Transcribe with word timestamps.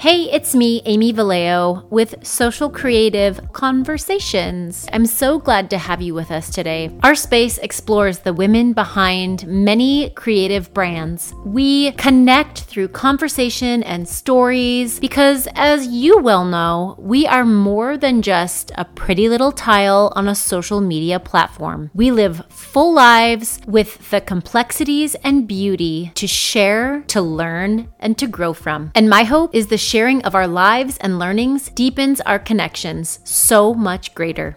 Hey, 0.00 0.30
it's 0.32 0.54
me, 0.54 0.80
Amy 0.86 1.12
Vallejo, 1.12 1.86
with 1.90 2.26
Social 2.26 2.70
Creative 2.70 3.38
Conversations. 3.52 4.88
I'm 4.94 5.04
so 5.04 5.38
glad 5.38 5.68
to 5.68 5.76
have 5.76 6.00
you 6.00 6.14
with 6.14 6.30
us 6.30 6.48
today. 6.48 6.90
Our 7.02 7.14
space 7.14 7.58
explores 7.58 8.20
the 8.20 8.32
women 8.32 8.72
behind 8.72 9.46
many 9.46 10.08
creative 10.08 10.72
brands. 10.72 11.34
We 11.44 11.92
connect 11.92 12.60
through 12.62 12.88
conversation 12.88 13.82
and 13.82 14.08
stories 14.08 14.98
because, 15.00 15.46
as 15.54 15.86
you 15.86 16.16
well 16.20 16.46
know, 16.46 16.96
we 16.98 17.26
are 17.26 17.44
more 17.44 17.98
than 17.98 18.22
just 18.22 18.72
a 18.76 18.86
pretty 18.86 19.28
little 19.28 19.52
tile 19.52 20.14
on 20.16 20.28
a 20.28 20.34
social 20.34 20.80
media 20.80 21.20
platform. 21.20 21.90
We 21.92 22.10
live 22.10 22.46
full 22.48 22.94
lives 22.94 23.60
with 23.66 24.08
the 24.08 24.22
complexities 24.22 25.14
and 25.16 25.46
beauty 25.46 26.12
to 26.14 26.26
share, 26.26 27.02
to 27.08 27.20
learn, 27.20 27.92
and 27.98 28.16
to 28.16 28.26
grow 28.26 28.54
from. 28.54 28.92
And 28.94 29.10
my 29.10 29.24
hope 29.24 29.54
is 29.54 29.66
the 29.66 29.89
sharing 29.90 30.22
of 30.22 30.36
our 30.36 30.46
lives 30.46 30.96
and 30.98 31.18
learnings 31.18 31.68
deepens 31.70 32.20
our 32.20 32.38
connections 32.38 33.18
so 33.24 33.74
much 33.74 34.14
greater. 34.14 34.56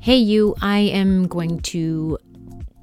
Hey, 0.00 0.18
you, 0.18 0.54
I 0.60 0.80
am 0.80 1.28
going 1.28 1.60
to 1.60 2.18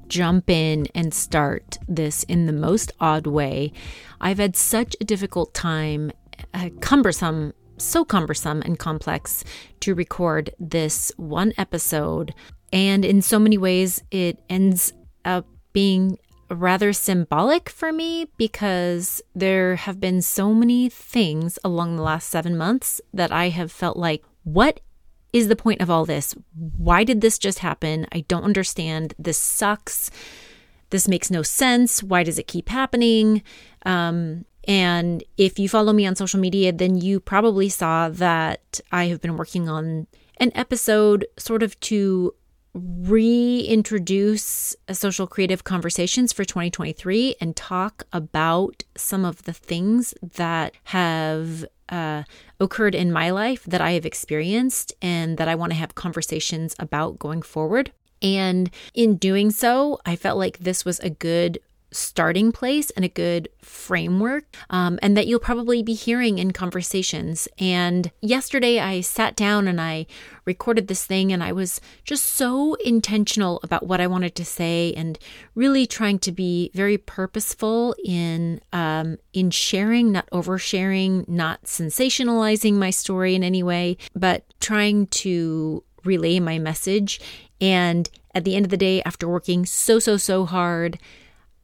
jump 0.08 0.50
in 0.50 0.88
and 0.92 1.14
start 1.14 1.78
this 1.86 2.24
in 2.24 2.46
the 2.46 2.52
most 2.52 2.90
odd 2.98 3.28
way. 3.28 3.72
I've 4.20 4.38
had 4.38 4.56
such 4.56 4.96
a 5.00 5.04
difficult 5.04 5.54
time, 5.54 6.10
uh, 6.52 6.70
cumbersome, 6.80 7.52
so 7.78 8.04
cumbersome 8.04 8.60
and 8.62 8.76
complex 8.76 9.44
to 9.80 9.94
record 9.94 10.50
this 10.58 11.12
one 11.16 11.52
episode. 11.56 12.34
And 12.72 13.04
in 13.04 13.22
so 13.22 13.38
many 13.38 13.58
ways, 13.58 14.02
it 14.10 14.38
ends 14.48 14.92
up 15.24 15.46
being 15.72 16.18
rather 16.48 16.92
symbolic 16.92 17.68
for 17.68 17.92
me 17.92 18.26
because 18.36 19.20
there 19.34 19.76
have 19.76 20.00
been 20.00 20.22
so 20.22 20.54
many 20.54 20.88
things 20.88 21.58
along 21.64 21.96
the 21.96 22.02
last 22.02 22.28
seven 22.28 22.56
months 22.56 23.00
that 23.12 23.32
I 23.32 23.48
have 23.48 23.72
felt 23.72 23.96
like, 23.96 24.24
what 24.44 24.80
is 25.32 25.48
the 25.48 25.56
point 25.56 25.80
of 25.80 25.90
all 25.90 26.06
this? 26.06 26.34
Why 26.54 27.04
did 27.04 27.20
this 27.20 27.38
just 27.38 27.58
happen? 27.58 28.06
I 28.12 28.20
don't 28.20 28.44
understand. 28.44 29.14
This 29.18 29.38
sucks. 29.38 30.10
This 30.90 31.08
makes 31.08 31.30
no 31.30 31.42
sense. 31.42 32.02
Why 32.02 32.22
does 32.22 32.38
it 32.38 32.46
keep 32.46 32.68
happening? 32.68 33.42
Um, 33.84 34.44
and 34.68 35.22
if 35.36 35.58
you 35.58 35.68
follow 35.68 35.92
me 35.92 36.06
on 36.06 36.16
social 36.16 36.40
media, 36.40 36.72
then 36.72 36.96
you 36.96 37.20
probably 37.20 37.68
saw 37.68 38.08
that 38.08 38.80
I 38.92 39.06
have 39.06 39.20
been 39.20 39.36
working 39.36 39.68
on 39.68 40.06
an 40.38 40.52
episode 40.54 41.26
sort 41.38 41.62
of 41.62 41.78
to 41.80 42.34
reintroduce 42.76 44.76
social 44.92 45.26
creative 45.26 45.64
conversations 45.64 46.32
for 46.32 46.44
2023 46.44 47.36
and 47.40 47.56
talk 47.56 48.04
about 48.12 48.84
some 48.96 49.24
of 49.24 49.44
the 49.44 49.52
things 49.52 50.14
that 50.34 50.74
have 50.84 51.64
uh, 51.88 52.24
occurred 52.60 52.94
in 52.94 53.10
my 53.10 53.30
life 53.30 53.64
that 53.64 53.80
I 53.80 53.92
have 53.92 54.04
experienced 54.04 54.92
and 55.00 55.38
that 55.38 55.48
I 55.48 55.54
want 55.54 55.72
to 55.72 55.78
have 55.78 55.94
conversations 55.94 56.74
about 56.78 57.18
going 57.18 57.42
forward. 57.42 57.92
And 58.22 58.70
in 58.94 59.16
doing 59.16 59.50
so, 59.50 59.98
I 60.04 60.16
felt 60.16 60.38
like 60.38 60.58
this 60.58 60.84
was 60.84 60.98
a 61.00 61.10
good 61.10 61.58
starting 61.92 62.52
place 62.52 62.90
and 62.90 63.04
a 63.04 63.08
good 63.08 63.48
framework, 63.60 64.44
um, 64.70 64.98
and 65.02 65.16
that 65.16 65.26
you'll 65.26 65.38
probably 65.38 65.82
be 65.82 65.94
hearing 65.94 66.38
in 66.38 66.52
conversations. 66.52 67.48
And 67.58 68.10
yesterday, 68.20 68.78
I 68.78 69.00
sat 69.00 69.36
down 69.36 69.68
and 69.68 69.80
I 69.80 70.06
recorded 70.44 70.88
this 70.88 71.04
thing, 71.06 71.32
and 71.32 71.42
I 71.42 71.52
was 71.52 71.80
just 72.04 72.26
so 72.26 72.74
intentional 72.74 73.60
about 73.62 73.86
what 73.86 74.00
I 74.00 74.06
wanted 74.06 74.34
to 74.36 74.44
say, 74.44 74.92
and 74.96 75.18
really 75.54 75.86
trying 75.86 76.18
to 76.20 76.32
be 76.32 76.70
very 76.74 76.98
purposeful 76.98 77.94
in 78.04 78.60
um, 78.72 79.18
in 79.32 79.50
sharing, 79.50 80.12
not 80.12 80.28
oversharing, 80.30 81.28
not 81.28 81.64
sensationalizing 81.64 82.74
my 82.74 82.90
story 82.90 83.34
in 83.34 83.44
any 83.44 83.62
way, 83.62 83.96
but 84.14 84.44
trying 84.60 85.06
to 85.08 85.82
relay 86.04 86.40
my 86.40 86.58
message. 86.58 87.20
And 87.60 88.08
at 88.34 88.44
the 88.44 88.54
end 88.54 88.66
of 88.66 88.70
the 88.70 88.76
day, 88.76 89.02
after 89.02 89.28
working 89.28 89.64
so 89.64 89.98
so 89.98 90.16
so 90.16 90.44
hard 90.44 90.98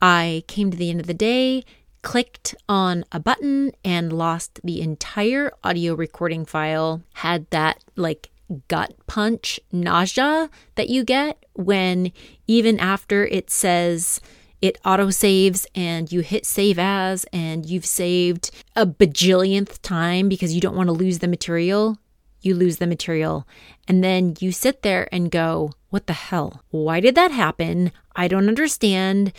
I 0.03 0.43
came 0.49 0.73
to 0.73 0.77
the 0.77 0.91
end 0.91 1.01
of 1.01 1.07
the 1.07 1.15
day, 1.15 1.65
clicked 2.03 2.57
on 2.69 3.05
a 3.13 3.21
button, 3.21 3.71
and 3.85 4.13
lost 4.13 4.59
the 4.65 4.81
entire 4.81 5.53
audio 5.63 5.95
recording 5.95 6.45
file. 6.45 7.03
Had 7.15 7.49
that 7.51 7.83
like 7.95 8.31
gut 8.69 8.95
punch 9.07 9.59
nausea 9.71 10.51
that 10.75 10.91
you 10.91 11.05
get 11.05 11.47
when 11.55 12.13
even 12.47 12.79
after 12.79 13.25
it 13.27 13.49
says 13.49 14.21
it 14.61 14.79
auto 14.85 15.11
saves 15.11 15.67
and 15.75 16.13
you 16.13 16.21
hit 16.21 16.45
save 16.45 16.79
as 16.79 17.25
and 17.33 17.65
you've 17.65 17.87
saved 17.87 18.51
a 18.77 18.87
bajillionth 18.87 19.81
time 19.83 20.29
because 20.29 20.55
you 20.55 20.61
don't 20.61 20.77
want 20.77 20.89
to 20.89 20.93
lose 20.93 21.21
the 21.21 21.29
material, 21.29 21.99
you 22.43 22.55
lose 22.55 22.77
the 22.77 22.87
material. 22.87 23.47
And 23.89 24.05
then 24.05 24.34
you 24.41 24.53
sit 24.53 24.83
there 24.83 25.09
and 25.13 25.31
go, 25.31 25.73
What 25.91 26.07
the 26.07 26.13
hell? 26.13 26.63
Why 26.71 27.01
did 27.01 27.15
that 27.15 27.31
happen? 27.31 27.93
I 28.15 28.29
don't 28.29 28.49
understand. 28.49 29.33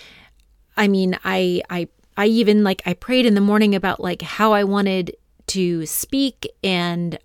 I 0.76 0.88
mean, 0.88 1.18
I 1.24 1.62
I 1.70 1.88
I 2.18 2.28
even 2.28 2.64
like 2.64 2.82
I 2.86 2.94
prayed 2.94 3.26
in 3.26 3.36
the 3.36 3.42
morning 3.42 3.76
about 3.76 4.00
like 4.00 4.22
how 4.22 4.54
I 4.54 4.64
wanted 4.64 5.16
to 5.48 5.86
speak 5.86 6.48
and 6.64 7.18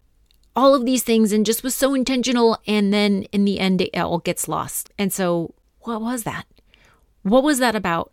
all 0.56 0.75
of 0.75 0.84
these 0.84 1.04
things 1.04 1.32
and 1.32 1.47
just 1.47 1.62
was 1.62 1.75
so 1.75 1.94
intentional 1.94 2.58
and 2.66 2.92
then 2.92 3.22
in 3.31 3.44
the 3.44 3.60
end 3.60 3.81
it 3.81 3.97
all 3.97 4.19
gets 4.19 4.48
lost. 4.48 4.91
And 4.98 5.12
so 5.12 5.54
what 5.81 6.00
was 6.00 6.25
that? 6.25 6.47
What 7.22 7.44
was 7.44 7.58
that 7.58 7.76
about? 7.76 8.12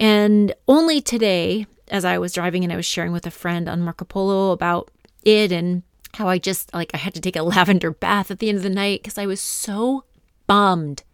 And 0.00 0.54
only 0.66 1.00
today 1.00 1.66
as 1.88 2.04
I 2.04 2.18
was 2.18 2.32
driving 2.32 2.64
and 2.64 2.72
I 2.72 2.76
was 2.76 2.86
sharing 2.86 3.12
with 3.12 3.26
a 3.26 3.30
friend 3.30 3.68
on 3.68 3.82
Marco 3.82 4.04
Polo 4.04 4.52
about 4.52 4.90
it 5.22 5.52
and 5.52 5.82
how 6.14 6.28
I 6.28 6.38
just 6.38 6.72
like 6.74 6.90
I 6.94 6.96
had 6.96 7.14
to 7.14 7.20
take 7.20 7.36
a 7.36 7.42
lavender 7.54 7.90
bath 7.90 8.30
at 8.30 8.38
the 8.38 8.48
end 8.48 8.56
of 8.56 8.64
the 8.64 8.70
night 8.70 9.02
because 9.02 9.18
I 9.18 9.26
was 9.26 9.40
so 9.40 10.04
bummed 10.46 11.04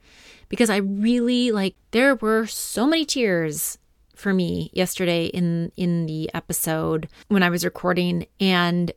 because 0.48 0.70
I 0.70 0.76
really 0.76 1.50
like 1.50 1.74
there 1.90 2.14
were 2.14 2.46
so 2.46 2.86
many 2.86 3.04
tears 3.04 3.78
for 4.14 4.32
me 4.32 4.70
yesterday 4.72 5.26
in 5.26 5.70
in 5.76 6.06
the 6.06 6.30
episode 6.34 7.08
when 7.28 7.42
I 7.42 7.50
was 7.50 7.64
recording 7.64 8.26
and 8.40 8.90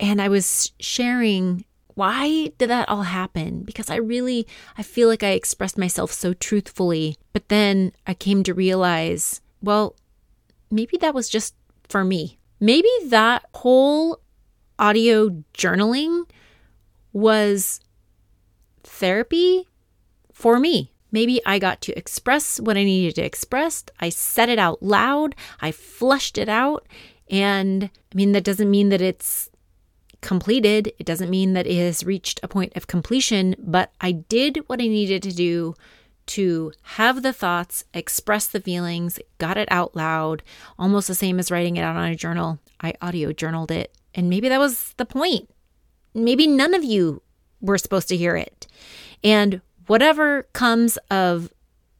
and 0.00 0.20
I 0.20 0.28
was 0.28 0.72
sharing 0.80 1.64
why 1.94 2.50
did 2.56 2.70
that 2.70 2.88
all 2.88 3.02
happen? 3.02 3.64
Because 3.64 3.90
I 3.90 3.96
really 3.96 4.46
I 4.78 4.82
feel 4.82 5.08
like 5.08 5.22
I 5.22 5.30
expressed 5.30 5.76
myself 5.76 6.12
so 6.12 6.32
truthfully 6.32 7.16
but 7.32 7.48
then 7.48 7.92
I 8.06 8.14
came 8.14 8.42
to 8.44 8.54
realize 8.54 9.40
well 9.60 9.94
maybe 10.70 10.96
that 10.98 11.14
was 11.14 11.28
just 11.28 11.54
for 11.88 12.04
me. 12.04 12.38
Maybe 12.60 12.88
that 13.06 13.44
whole 13.54 14.20
audio 14.78 15.28
journaling 15.52 16.24
was 17.12 17.80
therapy 18.84 19.68
for 20.32 20.58
me 20.58 20.91
Maybe 21.12 21.40
I 21.44 21.58
got 21.58 21.80
to 21.82 21.96
express 21.96 22.58
what 22.58 22.76
I 22.76 22.84
needed 22.84 23.14
to 23.16 23.22
express. 23.24 23.84
I 24.00 24.08
said 24.08 24.48
it 24.48 24.58
out 24.58 24.82
loud. 24.82 25.36
I 25.60 25.70
flushed 25.70 26.38
it 26.38 26.48
out. 26.48 26.88
And 27.30 27.84
I 27.84 28.14
mean, 28.14 28.32
that 28.32 28.44
doesn't 28.44 28.70
mean 28.70 28.88
that 28.88 29.00
it's 29.00 29.50
completed. 30.22 30.92
It 30.98 31.06
doesn't 31.06 31.30
mean 31.30 31.52
that 31.52 31.66
it 31.66 31.76
has 31.76 32.04
reached 32.04 32.40
a 32.42 32.48
point 32.48 32.74
of 32.74 32.86
completion, 32.86 33.54
but 33.58 33.92
I 34.00 34.12
did 34.12 34.58
what 34.66 34.80
I 34.80 34.86
needed 34.88 35.22
to 35.24 35.32
do 35.32 35.74
to 36.24 36.72
have 36.82 37.22
the 37.22 37.32
thoughts, 37.32 37.84
express 37.92 38.46
the 38.46 38.60
feelings, 38.60 39.18
got 39.38 39.56
it 39.56 39.68
out 39.70 39.94
loud, 39.96 40.42
almost 40.78 41.08
the 41.08 41.14
same 41.14 41.38
as 41.38 41.50
writing 41.50 41.76
it 41.76 41.82
out 41.82 41.96
on 41.96 42.10
a 42.10 42.16
journal. 42.16 42.58
I 42.80 42.94
audio 43.02 43.32
journaled 43.32 43.70
it. 43.70 43.94
And 44.14 44.30
maybe 44.30 44.48
that 44.48 44.60
was 44.60 44.94
the 44.96 45.04
point. 45.04 45.50
Maybe 46.14 46.46
none 46.46 46.74
of 46.74 46.84
you 46.84 47.22
were 47.60 47.78
supposed 47.78 48.08
to 48.08 48.16
hear 48.16 48.36
it. 48.36 48.66
And 49.24 49.60
whatever 49.86 50.44
comes 50.52 50.98
of 51.10 51.52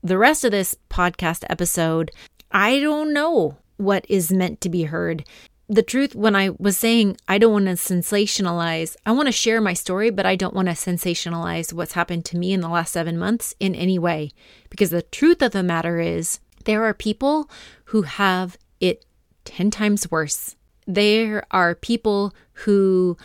the 0.02 0.18
rest 0.18 0.44
of 0.44 0.50
this 0.50 0.76
podcast 0.90 1.44
episode, 1.48 2.10
I 2.50 2.80
don't 2.80 3.12
know 3.12 3.58
what 3.76 4.04
is 4.08 4.32
meant 4.32 4.60
to 4.62 4.68
be 4.68 4.84
heard. 4.84 5.24
The 5.68 5.82
truth, 5.82 6.14
when 6.14 6.36
I 6.36 6.50
was 6.58 6.76
saying 6.76 7.16
I 7.28 7.38
don't 7.38 7.52
want 7.52 7.66
to 7.66 7.72
sensationalize, 7.72 8.96
I 9.06 9.12
want 9.12 9.26
to 9.28 9.32
share 9.32 9.60
my 9.60 9.72
story, 9.72 10.10
but 10.10 10.26
I 10.26 10.36
don't 10.36 10.54
want 10.54 10.68
to 10.68 10.74
sensationalize 10.74 11.72
what's 11.72 11.92
happened 11.92 12.24
to 12.26 12.36
me 12.36 12.52
in 12.52 12.60
the 12.60 12.68
last 12.68 12.92
seven 12.92 13.18
months 13.18 13.54
in 13.58 13.74
any 13.74 13.98
way. 13.98 14.32
Because 14.68 14.90
the 14.90 15.02
truth 15.02 15.40
of 15.40 15.52
the 15.52 15.62
matter 15.62 15.98
is, 15.98 16.40
there 16.64 16.84
are 16.84 16.94
people 16.94 17.48
who 17.86 18.02
have 18.02 18.58
it 18.80 19.04
10 19.44 19.70
times 19.70 20.10
worse. 20.10 20.56
There 20.86 21.44
are 21.50 21.74
people 21.74 22.34
who 22.52 23.16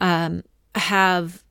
um, 0.00 0.42
have 0.74 1.44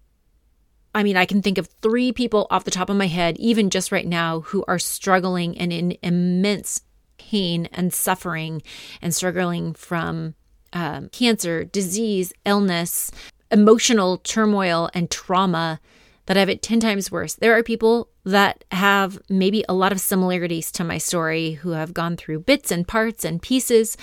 I 0.93 1.03
mean, 1.03 1.15
I 1.15 1.25
can 1.25 1.41
think 1.41 1.57
of 1.57 1.69
three 1.81 2.11
people 2.11 2.47
off 2.49 2.65
the 2.65 2.71
top 2.71 2.89
of 2.89 2.97
my 2.97 3.07
head, 3.07 3.37
even 3.37 3.69
just 3.69 3.91
right 3.91 4.05
now, 4.05 4.41
who 4.41 4.63
are 4.67 4.79
struggling 4.79 5.57
and 5.57 5.71
in 5.71 5.97
immense 6.01 6.81
pain 7.17 7.69
and 7.71 7.93
suffering 7.93 8.61
and 9.01 9.15
struggling 9.15 9.73
from 9.73 10.35
um, 10.73 11.09
cancer, 11.09 11.63
disease, 11.63 12.33
illness, 12.45 13.11
emotional 13.51 14.17
turmoil, 14.17 14.89
and 14.93 15.09
trauma 15.09 15.79
that 16.25 16.37
have 16.37 16.49
it 16.49 16.61
10 16.61 16.79
times 16.79 17.11
worse. 17.11 17.35
There 17.35 17.57
are 17.57 17.63
people 17.63 18.09
that 18.25 18.63
have 18.71 19.19
maybe 19.29 19.63
a 19.67 19.73
lot 19.73 19.91
of 19.91 19.99
similarities 19.99 20.71
to 20.73 20.83
my 20.83 20.97
story 20.97 21.53
who 21.53 21.71
have 21.71 21.93
gone 21.93 22.15
through 22.15 22.41
bits 22.41 22.71
and 22.71 22.87
parts 22.87 23.25
and 23.25 23.41
pieces. 23.41 23.97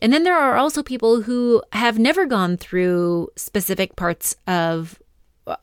And 0.00 0.12
then 0.12 0.22
there 0.22 0.38
are 0.38 0.56
also 0.56 0.82
people 0.82 1.22
who 1.22 1.62
have 1.72 1.98
never 1.98 2.26
gone 2.26 2.56
through 2.56 3.28
specific 3.36 3.96
parts 3.96 4.36
of 4.46 5.00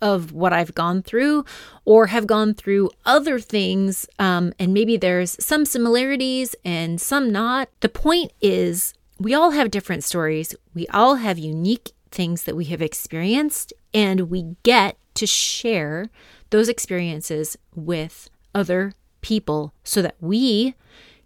of 0.01 0.31
what 0.31 0.53
I've 0.53 0.75
gone 0.75 1.01
through 1.01 1.45
or 1.85 2.07
have 2.07 2.27
gone 2.27 2.53
through 2.53 2.89
other 3.05 3.39
things 3.39 4.07
um, 4.19 4.53
and 4.59 4.73
maybe 4.73 4.97
there's 4.97 5.35
some 5.43 5.65
similarities 5.65 6.55
and 6.63 6.99
some 6.99 7.31
not. 7.31 7.69
The 7.79 7.89
point 7.89 8.31
is 8.41 8.93
we 9.19 9.33
all 9.33 9.51
have 9.51 9.71
different 9.71 10.03
stories. 10.03 10.55
We 10.73 10.87
all 10.87 11.15
have 11.15 11.37
unique 11.37 11.91
things 12.11 12.43
that 12.43 12.55
we 12.55 12.65
have 12.65 12.81
experienced 12.81 13.73
and 13.93 14.29
we 14.29 14.55
get 14.63 14.97
to 15.15 15.27
share 15.27 16.09
those 16.49 16.69
experiences 16.69 17.57
with 17.73 18.29
other 18.53 18.93
people 19.21 19.73
so 19.83 20.01
that 20.01 20.15
we 20.19 20.75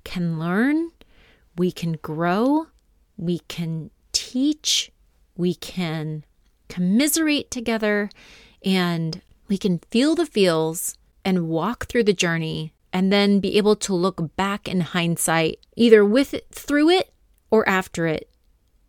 can 0.04 0.40
learn, 0.40 0.92
we 1.58 1.72
can 1.72 1.94
grow, 1.94 2.68
we 3.18 3.40
can 3.48 3.92
teach, 4.12 4.92
we 5.36 5.54
can 5.54 6.24
commiserate 6.70 7.52
together, 7.52 8.10
and 8.64 9.22
we 9.48 9.58
can 9.58 9.80
feel 9.92 10.16
the 10.16 10.26
feels 10.26 10.96
and 11.26 11.48
walk 11.48 11.86
through 11.88 12.04
the 12.04 12.14
journey 12.14 12.74
and 12.92 13.12
then 13.12 13.40
be 13.40 13.58
able 13.58 13.76
to 13.76 13.94
look 13.94 14.36
back 14.36 14.68
in 14.68 14.82
hindsight 14.82 15.60
either 15.76 16.04
with 16.04 16.34
it 16.34 16.48
through 16.52 16.90
it 16.90 17.12
or 17.52 17.68
after 17.68 18.08
it 18.08 18.30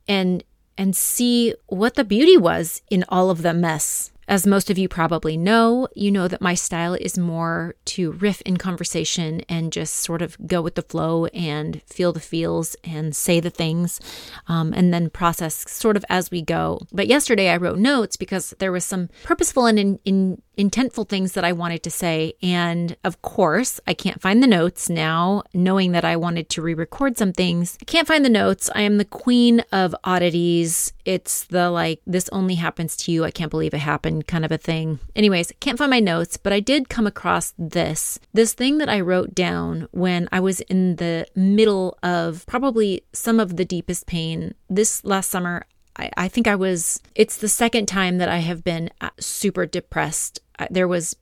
and 0.09 0.43
and 0.79 0.97
see 0.97 1.55
what 1.67 1.95
the 1.95 2.05
beauty 2.05 2.37
was 2.37 2.83
in 2.91 3.05
all 3.09 3.31
of 3.31 3.43
the 3.43 3.53
mess 3.53 4.11
as 4.31 4.47
most 4.47 4.71
of 4.71 4.79
you 4.79 4.89
probably 4.89 5.37
know, 5.37 5.89
you 5.97 6.09
know 6.09 6.29
that 6.29 6.41
my 6.41 6.55
style 6.55 6.95
is 6.95 7.19
more 7.19 7.75
to 7.85 8.13
riff 8.13 8.41
in 8.43 8.57
conversation 8.57 9.43
and 9.49 9.73
just 9.73 9.95
sort 9.95 10.23
of 10.23 10.37
go 10.47 10.63
with 10.63 10.77
the 10.77 10.83
flow 10.83 11.27
and 11.27 11.83
feel 11.83 12.13
the 12.13 12.21
feels 12.21 12.77
and 12.85 13.15
say 13.15 13.41
the 13.41 13.51
things 13.51 14.01
um, 14.47 14.73
and 14.73 14.95
then 14.95 15.11
process 15.11 15.69
sort 15.69 15.97
of 15.97 16.05
as 16.09 16.31
we 16.31 16.43
go. 16.43 16.81
But 16.93 17.09
yesterday 17.09 17.51
I 17.51 17.57
wrote 17.57 17.81
notes 17.81 18.17
because 18.17 18.55
there 18.61 18.71
was 18.71 18.85
some 18.85 19.09
purposeful 19.25 19.67
and 19.67 19.81
in, 19.81 19.99
in 20.05 20.43
intentful 20.61 21.09
things 21.09 21.33
that 21.33 21.45
I 21.45 21.53
wanted 21.53 21.83
to 21.85 21.91
say. 21.91 22.35
And 22.43 22.97
of 23.03 23.23
course, 23.23 23.81
I 23.87 23.95
can't 23.95 24.21
find 24.21 24.43
the 24.43 24.47
notes 24.47 24.91
now, 24.91 25.43
knowing 25.55 25.93
that 25.93 26.05
I 26.05 26.17
wanted 26.17 26.49
to 26.51 26.63
re 26.63 26.75
record 26.75 27.17
some 27.17 27.33
things. 27.33 27.79
I 27.81 27.85
can't 27.85 28.07
find 28.07 28.25
the 28.25 28.31
notes. 28.31 28.71
I 28.75 28.83
am 28.83 28.99
the 28.99 29.05
queen 29.05 29.65
of 29.73 29.95
oddities. 30.05 30.93
It's 31.05 31.45
the 31.45 31.71
like, 31.71 32.01
this 32.07 32.29
only 32.33 32.57
happens 32.57 32.97
to 32.99 33.13
you. 33.13 33.25
I 33.25 33.31
can't 33.31 33.51
believe 33.51 33.75
it 33.75 33.79
happened 33.79 34.27
kind 34.27 34.45
of 34.45 34.53
a 34.53 34.59
thing. 34.59 34.99
Anyways, 35.17 35.53
can't 35.61 35.79
find 35.79 35.91
my 35.91 36.01
notes, 36.01 36.37
but 36.37 36.53
I 36.53 36.61
did 36.61 36.89
come 36.89 37.07
across 37.07 37.55
this. 37.59 38.19
This 38.33 38.53
thing 38.53 38.79
that 38.79 38.89
I 38.89 39.01
wrote 39.01 39.35
down 39.35 39.89
when 39.93 40.29
I 40.33 40.41
was 40.41 40.61
in 40.63 40.97
the 40.97 41.27
middle 41.35 41.99
of 42.03 42.45
probably 42.47 43.03
some 43.13 43.41
of 43.41 43.57
the 43.57 43.65
deepest 43.65 44.07
pain. 44.07 44.55
This 44.69 45.05
last 45.05 45.31
summer, 45.31 45.65
I, 45.97 46.11
I 46.17 46.29
think 46.29 46.47
I 46.47 46.57
was, 46.57 47.01
it's 47.15 47.37
the 47.37 47.49
second 47.49 47.87
time 47.87 48.19
that 48.19 48.29
I 48.29 48.39
have 48.39 48.63
been 48.63 48.91
uh, 49.01 49.11
super 49.19 49.67
depressed. 49.67 50.41
There 50.71 50.89
was 50.89 51.17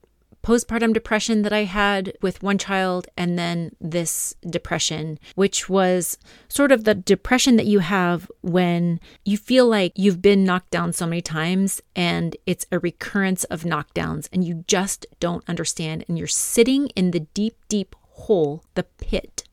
postpartum 0.49 0.95
depression 0.95 1.43
that 1.43 1.53
I 1.53 1.65
had 1.65 2.17
with 2.23 2.43
one 2.43 2.57
child, 2.57 3.07
and 3.19 3.39
then 3.39 3.73
this 3.83 4.35
depression, 4.49 5.19
which 5.35 5.69
was 5.69 6.17
sort 6.49 6.73
of 6.73 6.85
the 6.85 6.95
depression 6.95 7.57
that 7.57 7.67
you 7.67 7.81
have 7.81 8.31
when 8.41 8.99
you 9.27 9.37
feel 9.37 9.67
like 9.67 9.93
you've 9.95 10.23
been 10.23 10.45
knocked 10.45 10.71
down 10.71 10.95
so 10.95 11.07
many 11.07 11.21
times 11.21 11.83
and 11.95 12.35
it's 12.47 12.65
a 12.73 12.79
recurrence 12.79 13.45
of 13.45 13.65
knockdowns 13.65 14.27
and 14.33 14.43
you 14.43 14.65
just 14.67 15.05
don't 15.21 15.45
understand. 15.47 16.07
And 16.09 16.17
you're 16.17 16.27
sitting 16.27 16.87
in 16.97 17.11
the 17.11 17.21
deep, 17.21 17.57
deep 17.69 17.95
hole, 18.13 18.65
the 18.75 18.85
pit 18.85 19.45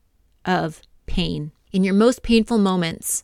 of 0.46 0.80
pain. 1.04 1.52
In 1.72 1.84
your 1.84 1.92
most 1.92 2.22
painful 2.22 2.56
moments, 2.56 3.22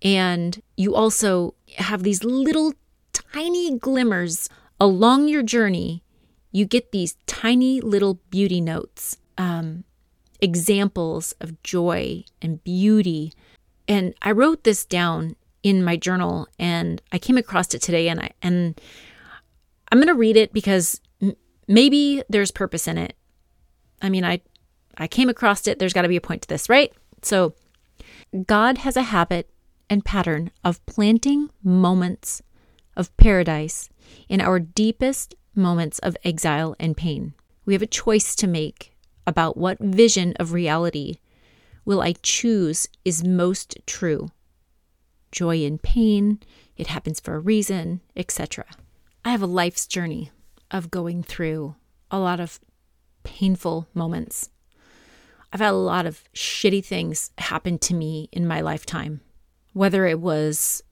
and 0.00 0.62
you 0.78 0.94
also 0.94 1.52
have 1.76 2.02
these 2.02 2.24
little 2.24 2.72
tiny 3.12 3.78
glimmers 3.78 4.48
along 4.80 5.28
your 5.28 5.42
journey. 5.42 6.03
You 6.54 6.66
get 6.66 6.92
these 6.92 7.16
tiny 7.26 7.80
little 7.80 8.20
beauty 8.30 8.60
notes, 8.60 9.16
um, 9.36 9.82
examples 10.40 11.34
of 11.40 11.60
joy 11.64 12.22
and 12.40 12.62
beauty. 12.62 13.32
And 13.88 14.14
I 14.22 14.30
wrote 14.30 14.62
this 14.62 14.84
down 14.84 15.34
in 15.64 15.82
my 15.82 15.96
journal 15.96 16.46
and 16.56 17.02
I 17.10 17.18
came 17.18 17.36
across 17.36 17.74
it 17.74 17.82
today 17.82 18.08
and 18.08 18.20
I 18.20 18.30
and 18.40 18.80
I'm 19.90 19.98
going 19.98 20.06
to 20.06 20.14
read 20.14 20.36
it 20.36 20.52
because 20.52 21.00
m- 21.20 21.34
maybe 21.66 22.22
there's 22.28 22.52
purpose 22.52 22.86
in 22.86 22.98
it. 22.98 23.16
I 24.00 24.08
mean, 24.08 24.24
I 24.24 24.40
I 24.96 25.08
came 25.08 25.28
across 25.28 25.66
it. 25.66 25.80
There's 25.80 25.92
got 25.92 26.02
to 26.02 26.08
be 26.08 26.16
a 26.16 26.20
point 26.20 26.42
to 26.42 26.48
this, 26.48 26.68
right? 26.68 26.92
So, 27.22 27.54
God 28.46 28.78
has 28.78 28.96
a 28.96 29.02
habit 29.02 29.50
and 29.90 30.04
pattern 30.04 30.52
of 30.62 30.84
planting 30.86 31.50
moments 31.64 32.42
of 32.96 33.16
paradise 33.16 33.90
in 34.28 34.40
our 34.40 34.60
deepest 34.60 35.34
moments 35.56 35.98
of 36.00 36.16
exile 36.24 36.74
and 36.78 36.96
pain. 36.96 37.34
We 37.64 37.72
have 37.74 37.82
a 37.82 37.86
choice 37.86 38.34
to 38.36 38.46
make 38.46 38.96
about 39.26 39.56
what 39.56 39.78
vision 39.78 40.34
of 40.38 40.52
reality 40.52 41.16
will 41.84 42.00
I 42.00 42.14
choose 42.22 42.88
is 43.04 43.24
most 43.24 43.76
true. 43.86 44.28
Joy 45.32 45.58
in 45.62 45.78
pain, 45.78 46.40
it 46.76 46.88
happens 46.88 47.20
for 47.20 47.34
a 47.34 47.40
reason, 47.40 48.00
etc. 48.16 48.64
I 49.24 49.30
have 49.30 49.42
a 49.42 49.46
life's 49.46 49.86
journey 49.86 50.30
of 50.70 50.90
going 50.90 51.22
through 51.22 51.76
a 52.10 52.18
lot 52.18 52.40
of 52.40 52.60
painful 53.22 53.88
moments. 53.94 54.50
I've 55.52 55.60
had 55.60 55.72
a 55.72 55.76
lot 55.76 56.06
of 56.06 56.24
shitty 56.34 56.84
things 56.84 57.30
happen 57.38 57.78
to 57.78 57.94
me 57.94 58.28
in 58.32 58.46
my 58.46 58.60
lifetime 58.60 59.20
whether 59.74 60.06
it 60.06 60.20
was 60.20 60.82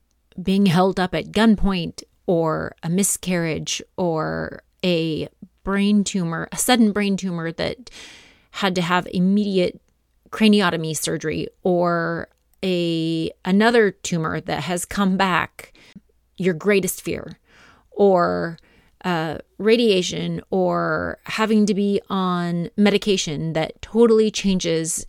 being 0.41 0.67
held 0.67 1.00
up 1.00 1.14
at 1.14 1.32
gunpoint 1.32 2.03
or 2.26 2.74
a 2.82 2.88
miscarriage 2.88 3.82
or 3.96 4.62
a 4.84 5.28
brain 5.64 6.04
tumor, 6.04 6.48
a 6.52 6.56
sudden 6.56 6.92
brain 6.92 7.16
tumor 7.16 7.52
that 7.52 7.90
had 8.52 8.74
to 8.74 8.82
have 8.82 9.06
immediate 9.12 9.80
craniotomy 10.30 10.96
surgery 10.96 11.48
or 11.62 12.28
a 12.64 13.30
another 13.44 13.90
tumor 13.90 14.40
that 14.40 14.62
has 14.62 14.84
come 14.84 15.16
back 15.16 15.72
your 16.36 16.54
greatest 16.54 17.02
fear 17.02 17.38
or 17.90 18.58
uh, 19.04 19.38
radiation 19.58 20.40
or 20.50 21.18
having 21.25 21.66
to 21.66 21.75
be 21.75 22.00
on 22.08 22.70
medication 22.76 23.52
that 23.52 23.80
totally 23.82 24.30
changes 24.30 25.06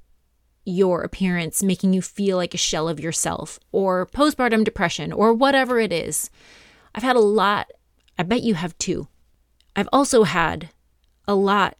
your 0.65 1.01
appearance 1.01 1.61
making 1.61 1.93
you 1.93 2.01
feel 2.01 2.37
like 2.37 2.53
a 2.53 2.57
shell 2.57 2.87
of 2.87 2.99
yourself, 2.99 3.59
or 3.71 4.05
postpartum 4.07 4.63
depression, 4.63 5.11
or 5.11 5.33
whatever 5.33 5.79
it 5.79 5.91
is. 5.91 6.29
I've 6.95 7.03
had 7.03 7.15
a 7.15 7.21
lot. 7.21 7.71
I 8.17 8.23
bet 8.23 8.43
you 8.43 8.53
have 8.55 8.77
too. 8.77 9.07
I've 9.75 9.89
also 9.91 10.23
had 10.23 10.69
a 11.27 11.35
lot 11.35 11.77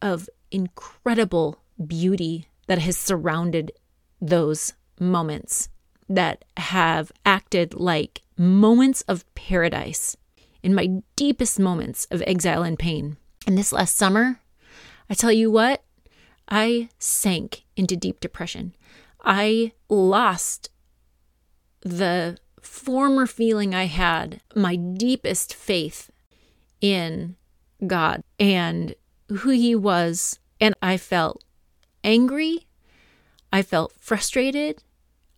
of 0.00 0.28
incredible 0.50 1.58
beauty 1.86 2.46
that 2.66 2.78
has 2.78 2.96
surrounded 2.96 3.72
those 4.20 4.74
moments 5.00 5.68
that 6.08 6.44
have 6.56 7.10
acted 7.24 7.74
like 7.74 8.22
moments 8.36 9.02
of 9.02 9.24
paradise 9.34 10.16
in 10.62 10.74
my 10.74 11.02
deepest 11.16 11.58
moments 11.58 12.06
of 12.10 12.22
exile 12.26 12.62
and 12.62 12.78
pain. 12.78 13.16
And 13.46 13.56
this 13.56 13.72
last 13.72 13.96
summer, 13.96 14.40
I 15.08 15.14
tell 15.14 15.32
you 15.32 15.50
what, 15.50 15.82
I 16.48 16.90
sank 16.98 17.64
into 17.76 17.96
deep 17.96 18.20
depression. 18.20 18.74
I 19.24 19.72
lost 19.88 20.70
the 21.80 22.36
former 22.62 23.26
feeling 23.26 23.74
I 23.74 23.84
had, 23.84 24.40
my 24.54 24.76
deepest 24.76 25.54
faith 25.54 26.10
in 26.80 27.36
God 27.86 28.22
and 28.38 28.94
who 29.28 29.50
He 29.50 29.74
was. 29.74 30.38
And 30.60 30.74
I 30.80 30.96
felt 30.96 31.42
angry. 32.04 32.66
I 33.52 33.62
felt 33.62 33.92
frustrated. 33.98 34.82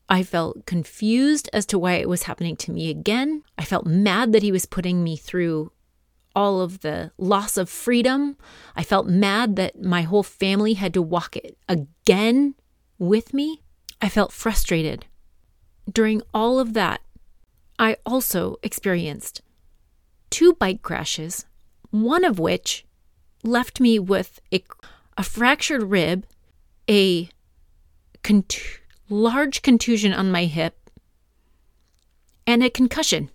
I 0.08 0.22
felt 0.22 0.66
confused 0.66 1.48
as 1.52 1.64
to 1.66 1.78
why 1.78 1.94
it 1.94 2.08
was 2.08 2.24
happening 2.24 2.56
to 2.56 2.70
me 2.70 2.90
again. 2.90 3.42
I 3.58 3.64
felt 3.64 3.86
mad 3.86 4.32
that 4.32 4.42
He 4.42 4.52
was 4.52 4.66
putting 4.66 5.02
me 5.02 5.16
through 5.16 5.72
all 6.36 6.60
of 6.60 6.80
the 6.80 7.12
loss 7.16 7.56
of 7.56 7.68
freedom. 7.68 8.36
I 8.76 8.82
felt 8.82 9.06
mad 9.06 9.56
that 9.56 9.80
my 9.80 10.02
whole 10.02 10.22
family 10.22 10.74
had 10.74 10.92
to 10.94 11.02
walk 11.02 11.36
it 11.36 11.56
again 11.68 12.54
with 12.98 13.32
me. 13.32 13.62
I 14.02 14.08
felt 14.08 14.32
frustrated. 14.32 15.06
During 15.90 16.22
all 16.32 16.58
of 16.58 16.74
that, 16.74 17.00
I 17.78 17.96
also 18.06 18.56
experienced 18.62 19.42
two 20.30 20.54
bike 20.54 20.82
crashes, 20.82 21.44
one 21.90 22.24
of 22.24 22.38
which 22.38 22.84
left 23.42 23.80
me 23.80 23.98
with 23.98 24.40
a, 24.52 24.64
a 25.16 25.22
fractured 25.22 25.84
rib, 25.84 26.26
a 26.88 27.28
large 29.08 29.62
contusion 29.62 30.12
on 30.12 30.30
my 30.30 30.44
hip, 30.46 30.90
and 32.46 32.62
a 32.62 32.70
concussion. 32.70 33.30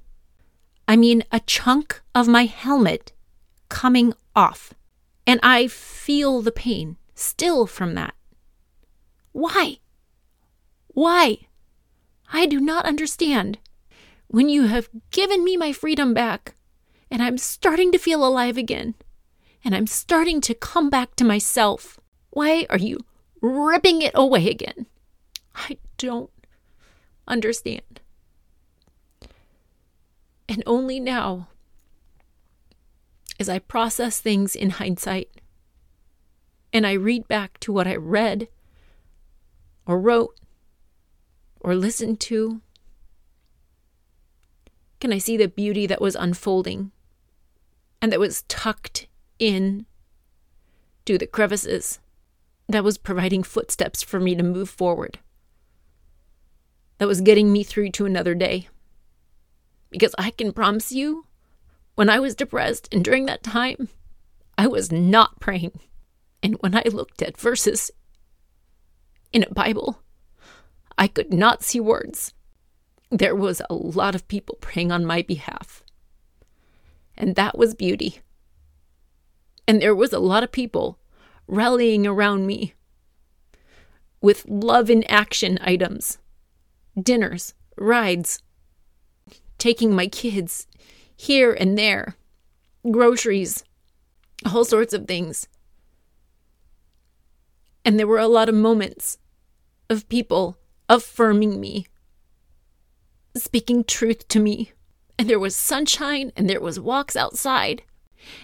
I 0.87 0.95
mean, 0.95 1.23
a 1.31 1.39
chunk 1.41 2.01
of 2.15 2.27
my 2.27 2.45
helmet 2.45 3.11
coming 3.69 4.13
off. 4.35 4.73
And 5.27 5.39
I 5.43 5.67
feel 5.67 6.41
the 6.41 6.51
pain 6.51 6.97
still 7.13 7.67
from 7.67 7.93
that. 7.93 8.15
Why? 9.31 9.77
Why? 10.87 11.47
I 12.33 12.47
do 12.47 12.59
not 12.59 12.85
understand. 12.85 13.59
When 14.31 14.47
you 14.47 14.67
have 14.67 14.89
given 15.09 15.43
me 15.43 15.57
my 15.57 15.73
freedom 15.73 16.13
back, 16.13 16.53
and 17.09 17.19
I'm 17.21 17.39
starting 17.39 17.91
to 17.91 17.97
feel 17.97 18.23
alive 18.23 18.57
again, 18.57 18.93
and 19.65 19.75
I'm 19.75 19.87
starting 19.87 20.39
to 20.41 20.53
come 20.53 20.91
back 20.91 21.15
to 21.15 21.23
myself, 21.23 21.99
why 22.29 22.67
are 22.69 22.77
you 22.77 22.99
ripping 23.41 24.03
it 24.03 24.11
away 24.13 24.47
again? 24.47 24.85
I 25.55 25.77
don't 25.97 26.29
understand. 27.27 28.01
And 30.47 30.61
only 30.67 30.99
now, 30.99 31.47
as 33.39 33.49
I 33.49 33.57
process 33.57 34.21
things 34.21 34.55
in 34.55 34.69
hindsight, 34.69 35.41
and 36.71 36.85
I 36.85 36.93
read 36.93 37.27
back 37.27 37.59
to 37.61 37.73
what 37.73 37.87
I 37.87 37.95
read, 37.95 38.47
or 39.87 39.99
wrote, 39.99 40.39
or 41.59 41.73
listened 41.73 42.19
to, 42.21 42.61
can 44.99 45.13
I 45.13 45.17
see 45.17 45.37
the 45.37 45.47
beauty 45.47 45.87
that 45.87 46.01
was 46.01 46.15
unfolding 46.15 46.91
and 48.01 48.11
that 48.11 48.19
was 48.19 48.43
tucked 48.43 49.07
in 49.37 49.85
to 51.05 51.17
the 51.17 51.27
crevices 51.27 51.99
that 52.67 52.83
was 52.83 52.97
providing 52.97 53.41
footsteps 53.43 54.03
for 54.03 54.19
me 54.19 54.35
to 54.35 54.43
move 54.43 54.69
forward, 54.69 55.19
that 56.99 57.07
was 57.07 57.21
getting 57.21 57.51
me 57.51 57.63
through 57.63 57.89
to 57.91 58.05
another 58.05 58.35
day. 58.35 58.67
Because 59.89 60.13
I 60.19 60.29
can 60.29 60.53
promise 60.53 60.91
you, 60.91 61.25
when 61.95 62.09
I 62.09 62.19
was 62.19 62.35
depressed 62.35 62.87
and 62.91 63.03
during 63.03 63.25
that 63.25 63.41
time, 63.41 63.89
I 64.57 64.67
was 64.67 64.91
not 64.91 65.39
praying. 65.39 65.79
And 66.43 66.55
when 66.59 66.75
I 66.75 66.83
looked 66.85 67.21
at 67.21 67.37
verses 67.37 67.89
in 69.33 69.43
a 69.43 69.53
Bible, 69.53 70.01
I 70.97 71.07
could 71.07 71.33
not 71.33 71.63
see 71.63 71.79
words. 71.79 72.33
There 73.11 73.35
was 73.35 73.61
a 73.69 73.73
lot 73.73 74.15
of 74.15 74.27
people 74.27 74.57
praying 74.61 74.91
on 74.91 75.05
my 75.05 75.21
behalf. 75.21 75.83
And 77.17 77.35
that 77.35 77.57
was 77.57 77.75
beauty. 77.75 78.19
And 79.67 79.81
there 79.81 79.95
was 79.95 80.13
a 80.13 80.19
lot 80.19 80.43
of 80.43 80.51
people 80.51 80.99
rallying 81.47 82.05
around 82.05 82.45
me 82.45 82.73
with 84.21 84.45
love 84.47 84.89
in 84.89 85.03
action 85.05 85.57
items, 85.61 86.17
dinners, 87.01 87.53
rides, 87.77 88.41
taking 89.57 89.95
my 89.95 90.07
kids 90.07 90.67
here 91.15 91.53
and 91.53 91.77
there, 91.77 92.15
groceries, 92.89 93.63
all 94.45 94.65
sorts 94.65 94.93
of 94.93 95.07
things. 95.07 95.47
And 97.83 97.99
there 97.99 98.07
were 98.07 98.19
a 98.19 98.27
lot 98.27 98.49
of 98.49 98.55
moments 98.55 99.17
of 99.89 100.07
people 100.09 100.57
affirming 100.87 101.59
me, 101.59 101.87
speaking 103.39 103.83
truth 103.83 104.27
to 104.29 104.39
me. 104.39 104.71
And 105.17 105.29
there 105.29 105.39
was 105.39 105.55
sunshine, 105.55 106.31
and 106.35 106.49
there 106.49 106.61
was 106.61 106.79
walks 106.79 107.15
outside, 107.15 107.83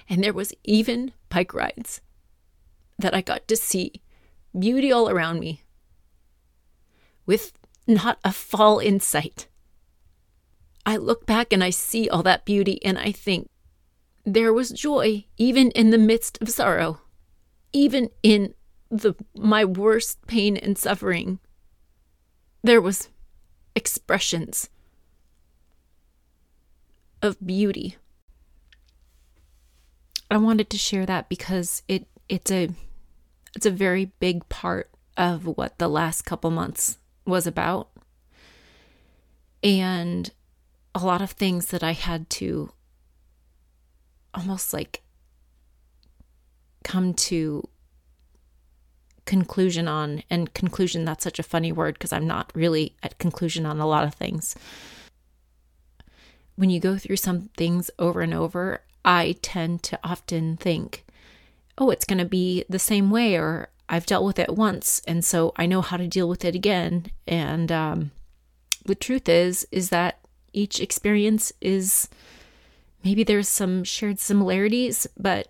and 0.10 0.24
there 0.24 0.34
was 0.34 0.54
even 0.64 1.14
bike 1.30 1.54
rides 1.54 2.02
that 3.00 3.14
I 3.14 3.22
got 3.22 3.48
to 3.48 3.56
see 3.56 4.02
beauty 4.58 4.92
all 4.92 5.10
around 5.10 5.40
me 5.40 5.62
with 7.26 7.54
not 7.88 8.20
a 8.24 8.32
fall 8.32 8.80
in 8.80 9.00
sight. 9.00 9.48
I 10.86 10.98
look 10.98 11.26
back 11.26 11.52
and 11.52 11.64
I 11.64 11.72
see 11.72 12.08
all 12.10 12.24
that 12.24 12.46
beauty 12.46 12.84
and 12.86 12.98
I 12.98 13.12
think 13.12 13.50
there 14.26 14.54
was 14.54 14.72
joy 14.72 15.26
even 15.38 15.72
in 15.72 15.90
the 15.90 15.98
midst 15.98 16.42
of 16.42 16.50
sorrow, 16.50 17.02
even 17.74 18.10
in 18.24 18.54
the 18.90 19.16
my 19.36 19.66
worst 19.66 20.26
pain 20.28 20.58
and 20.58 20.78
suffering. 20.78 21.40
There 22.64 22.82
was 22.82 23.10
expressions 23.76 24.70
of 27.22 27.38
beauty. 27.46 27.98
I 30.30 30.38
wanted 30.38 30.70
to 30.72 30.78
share 30.78 31.06
that 31.06 31.30
because 31.30 31.84
it 31.88 32.08
it's 32.28 32.52
a 32.52 32.70
it's 33.56 33.66
a 33.66 33.72
very 33.72 34.12
big 34.20 34.48
part 34.50 34.90
of 35.16 35.46
what 35.46 35.78
the 35.78 35.88
last 35.88 36.24
couple 36.24 36.52
months 36.52 36.98
was 37.26 37.48
about. 37.48 37.90
And 39.64 40.30
a 40.94 41.00
lot 41.00 41.22
of 41.22 41.32
things 41.32 41.68
that 41.68 41.84
I 41.84 41.94
had 41.94 42.30
to 42.32 42.72
almost 44.34 44.74
like 44.74 45.02
come 46.84 47.14
to 47.14 47.68
conclusion 49.26 49.88
on 49.88 50.22
and 50.30 50.54
conclusion 50.54 51.04
that's 51.04 51.24
such 51.24 51.40
a 51.40 51.44
funny 51.44 51.72
word 51.72 51.96
because 51.96 52.14
I'm 52.14 52.28
not 52.28 52.52
really 52.54 52.96
at 53.02 53.18
conclusion 53.18 53.66
on 53.66 53.80
a 53.80 53.88
lot 53.88 54.04
of 54.04 54.14
things. 54.14 54.56
When 56.56 56.70
you 56.70 56.80
go 56.80 56.98
through 56.98 57.18
some 57.18 57.50
things 57.58 57.92
over 58.00 58.22
and 58.22 58.34
over, 58.34 58.82
I 59.04 59.36
tend 59.42 59.84
to 59.84 60.00
often 60.04 60.58
think, 60.58 61.06
"Oh, 61.78 61.90
it's 61.90 62.06
going 62.06 62.20
to 62.20 62.26
be 62.26 62.64
the 62.70 62.80
same 62.80 63.12
way 63.12 63.36
or 63.36 63.70
I've 63.88 64.06
dealt 64.06 64.26
with 64.26 64.40
it 64.40 64.56
once 64.56 65.02
and 65.08 65.24
so 65.24 65.54
I 65.58 65.66
know 65.68 65.82
how 65.82 65.98
to 65.98 66.08
deal 66.08 66.28
with 66.28 66.44
it 66.46 66.56
again." 66.56 67.08
And 67.28 67.72
um 67.72 68.12
the 68.86 68.96
truth 68.96 69.28
is 69.28 69.68
is 69.72 69.90
that 69.90 70.20
each 70.54 70.80
experience 70.80 71.52
is 71.60 72.08
maybe 73.04 73.24
there's 73.24 73.50
some 73.50 73.84
shared 73.84 74.20
similarities, 74.20 75.06
but 75.18 75.48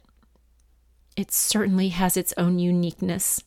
it 1.16 1.32
certainly 1.32 1.90
has 1.90 2.18
its 2.18 2.34
own 2.38 2.60
uniqueness 2.60 3.42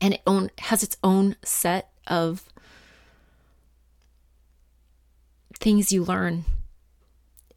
and 0.00 0.14
it 0.14 0.22
own 0.26 0.50
has 0.58 0.82
its 0.82 0.96
own 1.02 1.36
set 1.44 1.90
of 2.06 2.44
things 5.62 5.92
you 5.92 6.04
learn 6.04 6.44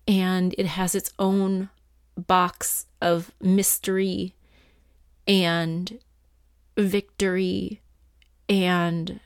and 0.07 0.53
it 0.57 0.67
has 0.67 0.93
its 0.93 1.11
own 1.17 1.69
box 2.15 2.85
of 3.01 3.31
mystery 3.41 4.35
and 5.27 5.99
victory 6.77 7.81
and 8.47 9.19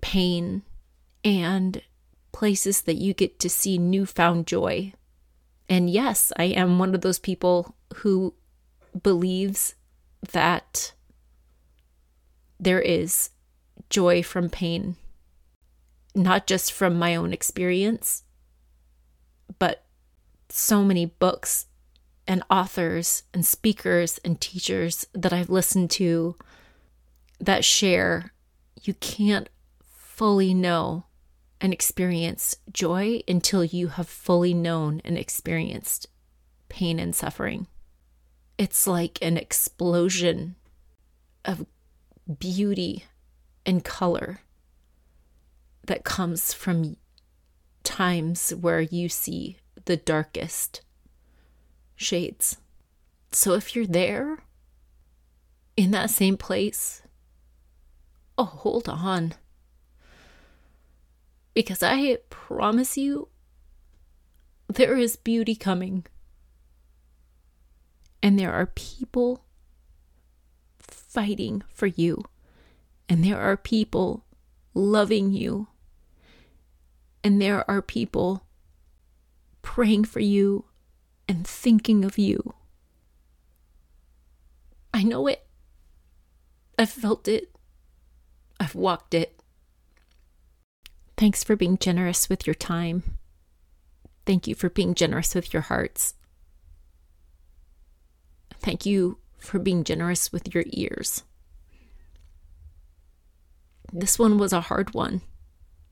pain 0.00 0.62
and 1.24 1.82
places 2.30 2.82
that 2.82 2.94
you 2.94 3.12
get 3.12 3.40
to 3.40 3.50
see 3.50 3.76
newfound 3.76 4.46
joy. 4.46 4.92
And 5.68 5.90
yes, 5.90 6.32
I 6.36 6.44
am 6.44 6.78
one 6.78 6.94
of 6.94 7.00
those 7.00 7.18
people 7.18 7.74
who 7.96 8.34
believes 9.02 9.74
that 10.32 10.92
there 12.60 12.80
is 12.80 13.30
joy 13.90 14.22
from 14.22 14.48
pain, 14.48 14.96
not 16.16 16.46
just 16.46 16.72
from 16.72 16.98
my 16.98 17.14
own 17.14 17.32
experience, 17.32 18.24
but 19.58 19.84
so 20.48 20.82
many 20.82 21.06
books 21.06 21.66
and 22.26 22.42
authors 22.50 23.24
and 23.32 23.44
speakers 23.44 24.18
and 24.24 24.40
teachers 24.40 25.06
that 25.12 25.32
I've 25.32 25.50
listened 25.50 25.90
to 25.92 26.36
that 27.38 27.64
share 27.64 28.32
you 28.82 28.94
can't 28.94 29.48
fully 29.82 30.54
know 30.54 31.04
and 31.60 31.72
experience 31.72 32.56
joy 32.72 33.20
until 33.28 33.64
you 33.64 33.88
have 33.88 34.08
fully 34.08 34.54
known 34.54 35.00
and 35.04 35.16
experienced 35.16 36.08
pain 36.68 36.98
and 36.98 37.14
suffering. 37.14 37.66
It's 38.58 38.86
like 38.86 39.18
an 39.20 39.36
explosion 39.36 40.56
of 41.44 41.66
beauty 42.38 43.04
and 43.64 43.84
color 43.84 44.40
that 45.86 46.04
comes 46.04 46.52
from 46.52 46.96
times 47.82 48.50
where 48.50 48.80
you 48.80 49.08
see 49.08 49.58
the 49.84 49.96
darkest 49.96 50.82
shades. 51.94 52.58
So 53.32 53.54
if 53.54 53.74
you're 53.74 53.86
there 53.86 54.44
in 55.76 55.90
that 55.92 56.10
same 56.10 56.36
place, 56.36 57.02
oh, 58.36 58.44
hold 58.44 58.88
on. 58.88 59.34
Because 61.54 61.82
I 61.82 62.18
promise 62.28 62.98
you, 62.98 63.28
there 64.68 64.96
is 64.96 65.16
beauty 65.16 65.54
coming. 65.54 66.04
And 68.22 68.38
there 68.38 68.52
are 68.52 68.66
people 68.66 69.44
fighting 70.78 71.62
for 71.72 71.86
you. 71.86 72.24
And 73.08 73.24
there 73.24 73.40
are 73.40 73.56
people 73.56 74.24
loving 74.74 75.32
you. 75.32 75.68
And 77.26 77.42
there 77.42 77.68
are 77.68 77.82
people 77.82 78.46
praying 79.60 80.04
for 80.04 80.20
you 80.20 80.66
and 81.26 81.44
thinking 81.44 82.04
of 82.04 82.18
you. 82.18 82.54
I 84.94 85.02
know 85.02 85.26
it. 85.26 85.44
I've 86.78 86.88
felt 86.88 87.26
it. 87.26 87.50
I've 88.60 88.76
walked 88.76 89.12
it. 89.12 89.40
Thanks 91.16 91.42
for 91.42 91.56
being 91.56 91.78
generous 91.78 92.28
with 92.28 92.46
your 92.46 92.54
time. 92.54 93.18
Thank 94.24 94.46
you 94.46 94.54
for 94.54 94.70
being 94.70 94.94
generous 94.94 95.34
with 95.34 95.52
your 95.52 95.62
hearts. 95.62 96.14
Thank 98.60 98.86
you 98.86 99.18
for 99.36 99.58
being 99.58 99.82
generous 99.82 100.30
with 100.30 100.54
your 100.54 100.62
ears. 100.68 101.24
This 103.92 104.16
one 104.16 104.38
was 104.38 104.52
a 104.52 104.60
hard 104.60 104.94
one 104.94 105.22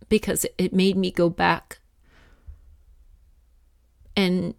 because 0.08 0.46
it 0.58 0.72
made 0.72 0.96
me 0.96 1.10
go 1.10 1.28
back 1.28 1.78
and 4.16 4.54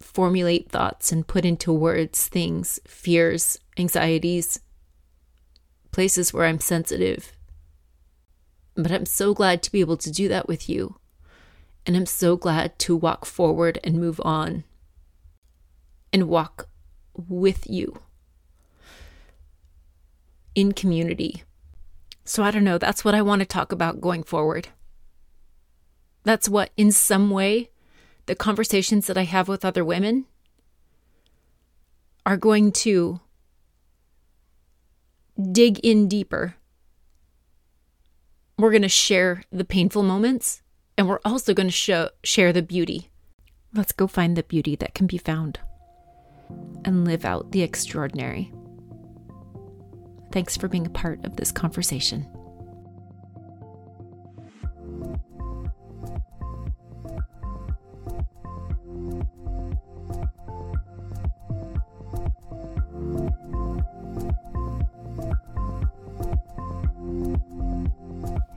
formulate 0.00 0.70
thoughts 0.70 1.12
and 1.12 1.26
put 1.26 1.44
into 1.44 1.72
words 1.72 2.28
things, 2.28 2.80
fears, 2.86 3.58
anxieties, 3.78 4.60
places 5.90 6.32
where 6.32 6.46
I'm 6.46 6.60
sensitive. 6.60 7.32
But 8.74 8.92
I'm 8.92 9.06
so 9.06 9.34
glad 9.34 9.62
to 9.62 9.72
be 9.72 9.80
able 9.80 9.96
to 9.98 10.10
do 10.10 10.28
that 10.28 10.48
with 10.48 10.68
you. 10.68 10.96
And 11.86 11.96
I'm 11.96 12.06
so 12.06 12.36
glad 12.36 12.78
to 12.80 12.96
walk 12.96 13.24
forward 13.24 13.78
and 13.84 13.98
move 13.98 14.20
on 14.24 14.64
and 16.12 16.28
walk 16.28 16.68
with 17.14 17.68
you 17.70 18.00
in 20.54 20.72
community. 20.72 21.44
So 22.26 22.42
I 22.42 22.50
don't 22.50 22.64
know, 22.64 22.76
that's 22.76 23.04
what 23.04 23.14
I 23.14 23.22
want 23.22 23.40
to 23.40 23.46
talk 23.46 23.70
about 23.70 24.00
going 24.00 24.24
forward. 24.24 24.68
That's 26.24 26.48
what, 26.48 26.70
in 26.76 26.90
some 26.90 27.30
way, 27.30 27.70
the 28.26 28.34
conversations 28.34 29.06
that 29.06 29.16
I 29.16 29.22
have 29.22 29.46
with 29.46 29.64
other 29.64 29.84
women 29.84 30.26
are 32.26 32.36
going 32.36 32.72
to 32.72 33.20
dig 35.52 35.78
in 35.78 36.08
deeper. 36.08 36.56
We're 38.58 38.72
going 38.72 38.82
to 38.82 38.88
share 38.88 39.44
the 39.52 39.64
painful 39.64 40.02
moments 40.02 40.62
and 40.98 41.08
we're 41.08 41.20
also 41.24 41.54
going 41.54 41.68
to 41.68 41.72
show, 41.72 42.10
share 42.24 42.52
the 42.52 42.62
beauty. 42.62 43.08
Let's 43.72 43.92
go 43.92 44.08
find 44.08 44.36
the 44.36 44.42
beauty 44.42 44.74
that 44.76 44.94
can 44.94 45.06
be 45.06 45.18
found 45.18 45.60
and 46.84 47.04
live 47.04 47.24
out 47.24 47.52
the 47.52 47.62
extraordinary. 47.62 48.52
Thanks 50.36 50.54
for 50.54 50.68
being 50.68 50.84
a 50.84 50.90
part 50.90 51.24
of 51.24 51.34
this 51.36 51.50
conversation. 51.50 52.26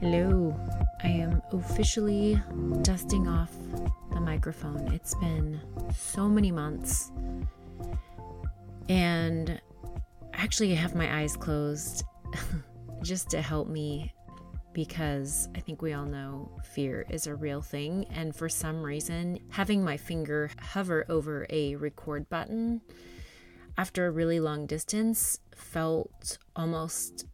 Hello, 0.02 0.54
I 1.02 1.08
am 1.08 1.42
officially 1.54 2.42
dusting 2.82 3.30
off 3.30 3.54
the 4.12 4.20
microphone. 4.20 4.92
It's 4.92 5.16
been 5.16 5.62
so 5.96 6.28
many 6.28 6.52
months, 6.52 7.10
and 8.90 9.62
actually, 10.40 10.72
I 10.72 10.76
have 10.76 10.96
my 10.96 11.22
eyes 11.22 11.36
closed 11.36 12.04
just 13.04 13.30
to 13.32 13.42
help 13.42 13.68
me 13.68 14.14
because 14.74 15.50
I 15.54 15.60
think 15.60 15.82
we 15.82 15.94
all 15.94 16.06
know 16.06 16.50
fear 16.64 17.06
is 17.10 17.28
a 17.28 17.36
real 17.36 17.62
thing. 17.62 18.06
And 18.12 18.34
for 18.34 18.48
some 18.48 18.82
reason, 18.82 19.40
having 19.50 19.84
my 19.84 19.98
finger 19.98 20.50
hover 20.60 21.06
over 21.10 21.46
a 21.50 21.76
record 21.76 22.30
button 22.30 22.82
after 23.78 24.08
a 24.08 24.12
really 24.12 24.40
long 24.40 24.66
distance 24.66 25.40
felt 25.54 26.38
almost 26.56 27.26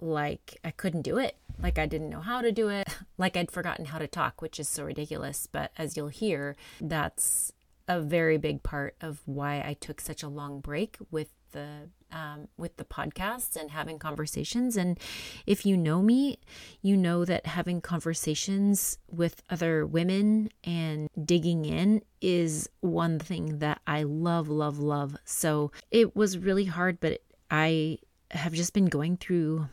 like 0.00 0.58
I 0.62 0.70
couldn't 0.70 1.02
do 1.02 1.16
it, 1.16 1.36
like 1.62 1.78
I 1.78 1.86
didn't 1.86 2.10
know 2.10 2.20
how 2.20 2.42
to 2.42 2.52
do 2.52 2.68
it, 2.68 2.88
like 3.18 3.36
I'd 3.36 3.50
forgotten 3.50 3.86
how 3.86 3.98
to 3.98 4.06
talk, 4.06 4.42
which 4.42 4.60
is 4.60 4.68
so 4.68 4.84
ridiculous. 4.84 5.48
But 5.50 5.70
as 5.78 5.96
you'll 5.96 6.08
hear, 6.08 6.56
that's 6.80 7.52
a 7.88 8.00
very 8.00 8.36
big 8.36 8.62
part 8.62 8.96
of 9.00 9.22
why 9.24 9.62
I 9.64 9.76
took 9.80 10.00
such 10.00 10.22
a 10.22 10.28
long 10.28 10.60
break 10.60 10.98
with 11.10 11.28
the 11.52 11.88
um, 12.14 12.48
with 12.56 12.76
the 12.76 12.84
podcast 12.84 13.56
and 13.56 13.72
having 13.72 13.98
conversations. 13.98 14.76
And 14.76 14.98
if 15.46 15.66
you 15.66 15.76
know 15.76 16.00
me, 16.00 16.38
you 16.80 16.96
know 16.96 17.24
that 17.24 17.44
having 17.44 17.80
conversations 17.80 18.98
with 19.10 19.42
other 19.50 19.84
women 19.84 20.50
and 20.62 21.08
digging 21.24 21.64
in 21.64 22.02
is 22.22 22.68
one 22.80 23.18
thing 23.18 23.58
that 23.58 23.80
I 23.86 24.04
love, 24.04 24.48
love, 24.48 24.78
love. 24.78 25.16
So 25.24 25.72
it 25.90 26.14
was 26.14 26.38
really 26.38 26.66
hard, 26.66 27.00
but 27.00 27.20
I 27.50 27.98
have 28.30 28.52
just 28.52 28.72
been 28.72 28.86
going 28.86 29.16
through 29.16 29.66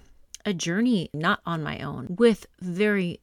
a 0.43 0.53
journey 0.53 1.09
not 1.13 1.39
on 1.45 1.61
my 1.61 1.79
own 1.79 2.15
with 2.17 2.47
very 2.59 3.21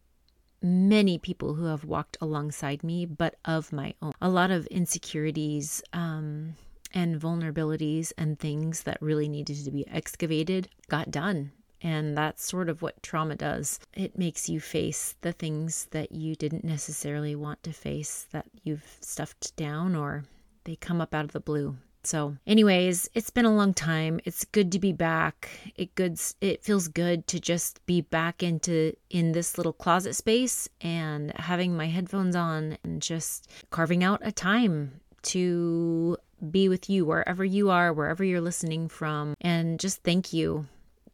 many 0.62 1.18
people 1.18 1.54
who 1.54 1.64
have 1.64 1.84
walked 1.84 2.16
alongside 2.20 2.82
me, 2.82 3.06
but 3.06 3.36
of 3.44 3.72
my 3.72 3.94
own. 4.00 4.12
A 4.20 4.28
lot 4.28 4.50
of 4.50 4.66
insecurities 4.66 5.82
um, 5.92 6.54
and 6.92 7.20
vulnerabilities 7.20 8.12
and 8.18 8.38
things 8.38 8.82
that 8.84 9.00
really 9.00 9.28
needed 9.28 9.64
to 9.64 9.70
be 9.70 9.86
excavated 9.88 10.68
got 10.88 11.10
done. 11.10 11.52
And 11.80 12.16
that's 12.16 12.44
sort 12.44 12.68
of 12.68 12.82
what 12.82 13.02
trauma 13.02 13.36
does. 13.36 13.78
It 13.94 14.18
makes 14.18 14.48
you 14.48 14.58
face 14.60 15.14
the 15.20 15.32
things 15.32 15.86
that 15.92 16.10
you 16.12 16.34
didn't 16.34 16.64
necessarily 16.64 17.36
want 17.36 17.62
to 17.62 17.72
face, 17.72 18.26
that 18.32 18.46
you've 18.64 18.96
stuffed 19.00 19.54
down, 19.56 19.94
or 19.94 20.24
they 20.64 20.76
come 20.76 21.00
up 21.00 21.14
out 21.14 21.24
of 21.24 21.32
the 21.32 21.40
blue. 21.40 21.76
So, 22.04 22.36
anyways, 22.46 23.10
it's 23.14 23.30
been 23.30 23.44
a 23.44 23.54
long 23.54 23.74
time. 23.74 24.20
It's 24.24 24.44
good 24.44 24.72
to 24.72 24.78
be 24.78 24.92
back. 24.92 25.50
It 25.76 25.94
good 25.94 26.18
it 26.40 26.64
feels 26.64 26.88
good 26.88 27.26
to 27.26 27.40
just 27.40 27.84
be 27.86 28.00
back 28.00 28.42
into 28.42 28.94
in 29.10 29.32
this 29.32 29.58
little 29.58 29.72
closet 29.72 30.14
space 30.14 30.68
and 30.80 31.32
having 31.36 31.76
my 31.76 31.86
headphones 31.86 32.34
on 32.34 32.78
and 32.82 33.02
just 33.02 33.50
carving 33.70 34.02
out 34.02 34.20
a 34.22 34.32
time 34.32 35.00
to 35.22 36.16
be 36.50 36.68
with 36.68 36.88
you 36.88 37.04
wherever 37.04 37.44
you 37.44 37.70
are, 37.70 37.92
wherever 37.92 38.24
you're 38.24 38.40
listening 38.40 38.88
from. 38.88 39.34
And 39.40 39.78
just 39.78 40.02
thank 40.02 40.32
you. 40.32 40.66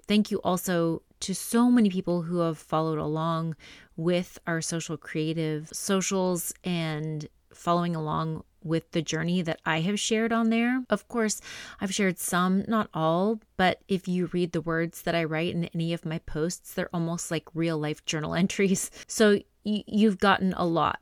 Thank 0.07 0.31
you 0.31 0.41
also 0.43 1.03
to 1.21 1.35
so 1.35 1.71
many 1.71 1.89
people 1.89 2.23
who 2.23 2.39
have 2.39 2.59
followed 2.59 2.99
along 2.99 3.57
with 3.97 4.39
our 4.47 4.61
social 4.61 4.97
creative 4.97 5.69
socials 5.73 6.53
and 6.63 7.29
following 7.53 7.97
along 7.97 8.45
with 8.63 8.91
the 8.93 9.03
journey 9.03 9.43
that 9.43 9.61
I 9.65 9.81
have 9.81 10.01
shared 10.01 10.33
on 10.33 10.51
there. 10.51 10.85
Of 10.91 11.07
course, 11.09 11.41
I've 11.81 11.95
shared 11.95 12.19
some, 12.19 12.65
not 12.67 12.89
all, 12.93 13.41
but 13.57 13.81
if 13.89 14.09
you 14.09 14.27
read 14.33 14.53
the 14.53 14.61
words 14.61 15.03
that 15.03 15.15
I 15.15 15.25
write 15.25 15.55
in 15.55 15.67
any 15.67 15.93
of 15.93 16.05
my 16.05 16.19
posts, 16.21 16.75
they're 16.75 16.95
almost 16.95 17.31
like 17.31 17.45
real 17.55 17.79
life 17.79 18.05
journal 18.05 18.35
entries. 18.45 18.91
So 19.07 19.41
you've 19.65 20.19
gotten 20.19 20.53
a 20.55 20.67
lot 20.67 21.01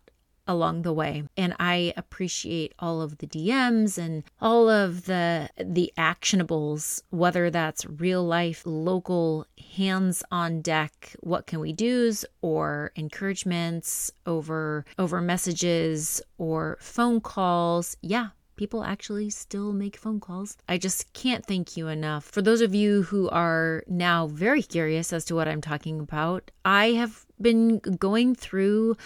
along 0.53 0.83
the 0.83 0.93
way 0.93 1.25
and 1.37 1.55
i 1.59 1.93
appreciate 1.97 2.75
all 2.79 3.01
of 3.01 3.19
the 3.19 3.27
dms 3.27 3.99
and 3.99 4.23
all 4.41 4.69
of 4.69 5.07
the 5.07 5.49
the 5.59 5.93
actionables 5.97 7.03
whether 7.11 7.51
that's 7.51 7.87
real 7.87 8.25
life 8.25 8.63
local 8.65 9.47
hands 9.77 10.23
on 10.31 10.61
deck 10.61 11.17
what 11.21 11.47
can 11.47 11.59
we 11.59 11.73
do's 11.73 12.25
or 12.43 12.93
encouragements 12.95 14.13
over 14.27 14.85
over 14.99 15.21
messages 15.21 16.21
or 16.39 16.77
phone 16.81 17.21
calls 17.21 17.97
yeah 18.03 18.29
people 18.57 18.85
actually 18.85 19.31
still 19.31 19.73
make 19.73 19.97
phone 19.97 20.21
calls. 20.21 20.57
I 20.69 20.79
just 20.79 21.13
can't 21.15 21.45
thank 21.45 21.77
you 21.77 21.89
enough. 21.89 22.27
For 22.27 22.43
those 22.43 22.61
of 22.61 22.75
you 22.75 23.03
who 23.03 23.29
are 23.31 23.83
now 23.89 24.29
very 24.29 24.63
curious 24.63 25.13
as 25.13 25.25
to 25.27 25.35
what 25.35 25.49
I'm 25.49 25.61
talking 25.61 25.99
about, 25.99 26.51
I 26.65 26.93
have 26.93 27.27
been 27.41 27.79
going 27.79 28.35
through 28.35 28.97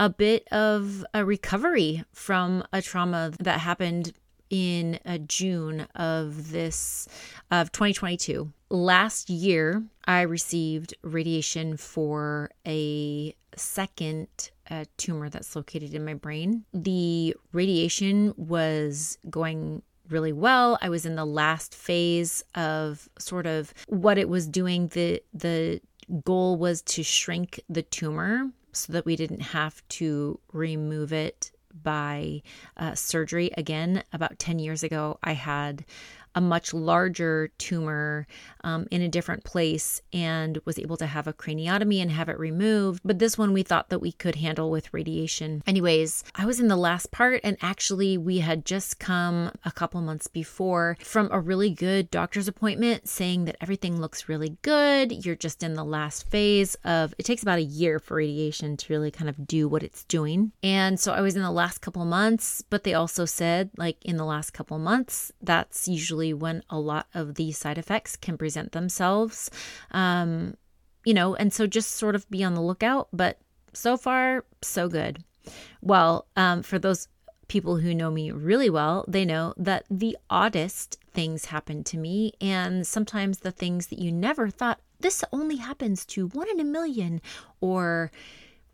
a 0.00 0.08
bit 0.08 0.48
of 0.50 1.04
a 1.12 1.26
recovery 1.26 2.02
from 2.10 2.64
a 2.72 2.80
trauma 2.80 3.32
that 3.38 3.60
happened 3.60 4.14
in 4.48 4.98
uh, 5.04 5.18
June 5.18 5.86
of 5.94 6.50
this 6.50 7.06
of 7.50 7.70
2022. 7.70 8.50
Last 8.70 9.28
year, 9.28 9.84
I 10.06 10.22
received 10.22 10.94
radiation 11.02 11.76
for 11.76 12.50
a 12.66 13.36
second 13.54 14.28
uh, 14.70 14.86
tumor 14.96 15.28
that's 15.28 15.54
located 15.54 15.92
in 15.92 16.04
my 16.06 16.14
brain. 16.14 16.64
The 16.72 17.36
radiation 17.52 18.32
was 18.38 19.18
going 19.28 19.82
really 20.08 20.32
well. 20.32 20.78
I 20.80 20.88
was 20.88 21.04
in 21.04 21.14
the 21.14 21.26
last 21.26 21.74
phase 21.74 22.42
of 22.54 23.06
sort 23.18 23.46
of 23.46 23.74
what 23.86 24.16
it 24.16 24.30
was 24.30 24.48
doing. 24.48 24.88
The 24.88 25.22
the 25.34 25.82
goal 26.24 26.56
was 26.56 26.80
to 26.82 27.02
shrink 27.02 27.60
the 27.68 27.82
tumor 27.82 28.50
so 28.72 28.92
that 28.92 29.06
we 29.06 29.16
didn't 29.16 29.40
have 29.40 29.86
to 29.88 30.38
remove 30.52 31.12
it 31.12 31.50
by 31.82 32.42
uh, 32.76 32.94
surgery. 32.94 33.50
Again, 33.56 34.02
about 34.12 34.38
10 34.38 34.58
years 34.58 34.82
ago, 34.82 35.18
I 35.22 35.32
had 35.32 35.84
a 36.34 36.40
much 36.40 36.72
larger 36.72 37.50
tumor 37.58 38.26
um, 38.62 38.86
in 38.90 39.02
a 39.02 39.08
different 39.08 39.44
place 39.44 40.02
and 40.12 40.58
was 40.64 40.78
able 40.78 40.96
to 40.96 41.06
have 41.06 41.26
a 41.26 41.32
craniotomy 41.32 42.00
and 42.00 42.10
have 42.10 42.28
it 42.28 42.38
removed. 42.38 43.00
But 43.04 43.18
this 43.18 43.38
one 43.38 43.52
we 43.52 43.62
thought 43.62 43.88
that 43.88 44.00
we 44.00 44.12
could 44.12 44.36
handle 44.36 44.70
with 44.70 44.92
radiation. 44.92 45.62
Anyways, 45.66 46.24
I 46.34 46.46
was 46.46 46.60
in 46.60 46.68
the 46.68 46.76
last 46.76 47.10
part, 47.10 47.40
and 47.42 47.56
actually, 47.60 48.16
we 48.18 48.38
had 48.38 48.64
just 48.64 48.98
come 48.98 49.52
a 49.64 49.72
couple 49.72 50.00
months 50.00 50.26
before 50.26 50.96
from 51.02 51.28
a 51.32 51.40
really 51.40 51.70
good 51.70 52.10
doctor's 52.10 52.48
appointment 52.48 53.08
saying 53.08 53.44
that 53.46 53.56
everything 53.60 54.00
looks 54.00 54.28
really 54.28 54.56
good. 54.62 55.24
You're 55.24 55.36
just 55.36 55.62
in 55.62 55.74
the 55.74 55.84
last 55.84 56.28
phase 56.28 56.76
of 56.84 57.14
it 57.18 57.24
takes 57.24 57.42
about 57.42 57.58
a 57.58 57.62
year 57.62 57.98
for 57.98 58.16
radiation 58.16 58.76
to 58.76 58.92
really 58.92 59.10
kind 59.10 59.28
of 59.28 59.46
do 59.46 59.68
what 59.68 59.82
it's 59.82 60.04
doing. 60.04 60.52
And 60.62 60.98
so 61.00 61.12
I 61.12 61.20
was 61.20 61.36
in 61.36 61.42
the 61.42 61.50
last 61.50 61.78
couple 61.78 62.04
months, 62.04 62.62
but 62.68 62.84
they 62.84 62.94
also 62.94 63.24
said, 63.24 63.70
like, 63.76 63.96
in 64.04 64.16
the 64.16 64.24
last 64.24 64.52
couple 64.52 64.78
months, 64.78 65.32
that's 65.42 65.88
usually 65.88 66.19
when 66.32 66.62
a 66.70 66.78
lot 66.78 67.06
of 67.14 67.34
the 67.34 67.52
side 67.52 67.78
effects 67.78 68.16
can 68.16 68.38
present 68.38 68.72
themselves. 68.72 69.50
Um, 69.90 70.56
you 71.04 71.14
know, 71.14 71.34
and 71.34 71.52
so 71.52 71.66
just 71.66 71.92
sort 71.92 72.14
of 72.14 72.28
be 72.30 72.44
on 72.44 72.54
the 72.54 72.60
lookout. 72.60 73.08
But 73.12 73.38
so 73.72 73.96
far, 73.96 74.44
so 74.62 74.88
good. 74.88 75.24
Well, 75.80 76.26
um, 76.36 76.62
for 76.62 76.78
those 76.78 77.08
people 77.48 77.78
who 77.78 77.94
know 77.94 78.10
me 78.10 78.30
really 78.30 78.70
well, 78.70 79.04
they 79.08 79.24
know 79.24 79.54
that 79.56 79.84
the 79.90 80.16
oddest 80.28 80.98
things 81.12 81.46
happen 81.46 81.82
to 81.84 81.98
me, 81.98 82.32
and 82.40 82.86
sometimes 82.86 83.38
the 83.38 83.50
things 83.50 83.88
that 83.88 83.98
you 83.98 84.12
never 84.12 84.48
thought 84.48 84.80
this 85.00 85.24
only 85.32 85.56
happens 85.56 86.04
to 86.06 86.28
one 86.28 86.48
in 86.48 86.60
a 86.60 86.64
million, 86.64 87.20
or 87.60 88.12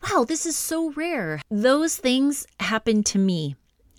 wow, 0.02 0.24
this 0.24 0.44
is 0.44 0.56
so 0.56 0.90
rare. 0.90 1.40
Those 1.50 1.96
things 1.96 2.46
happen 2.60 3.02
to 3.04 3.18
me. 3.18 3.56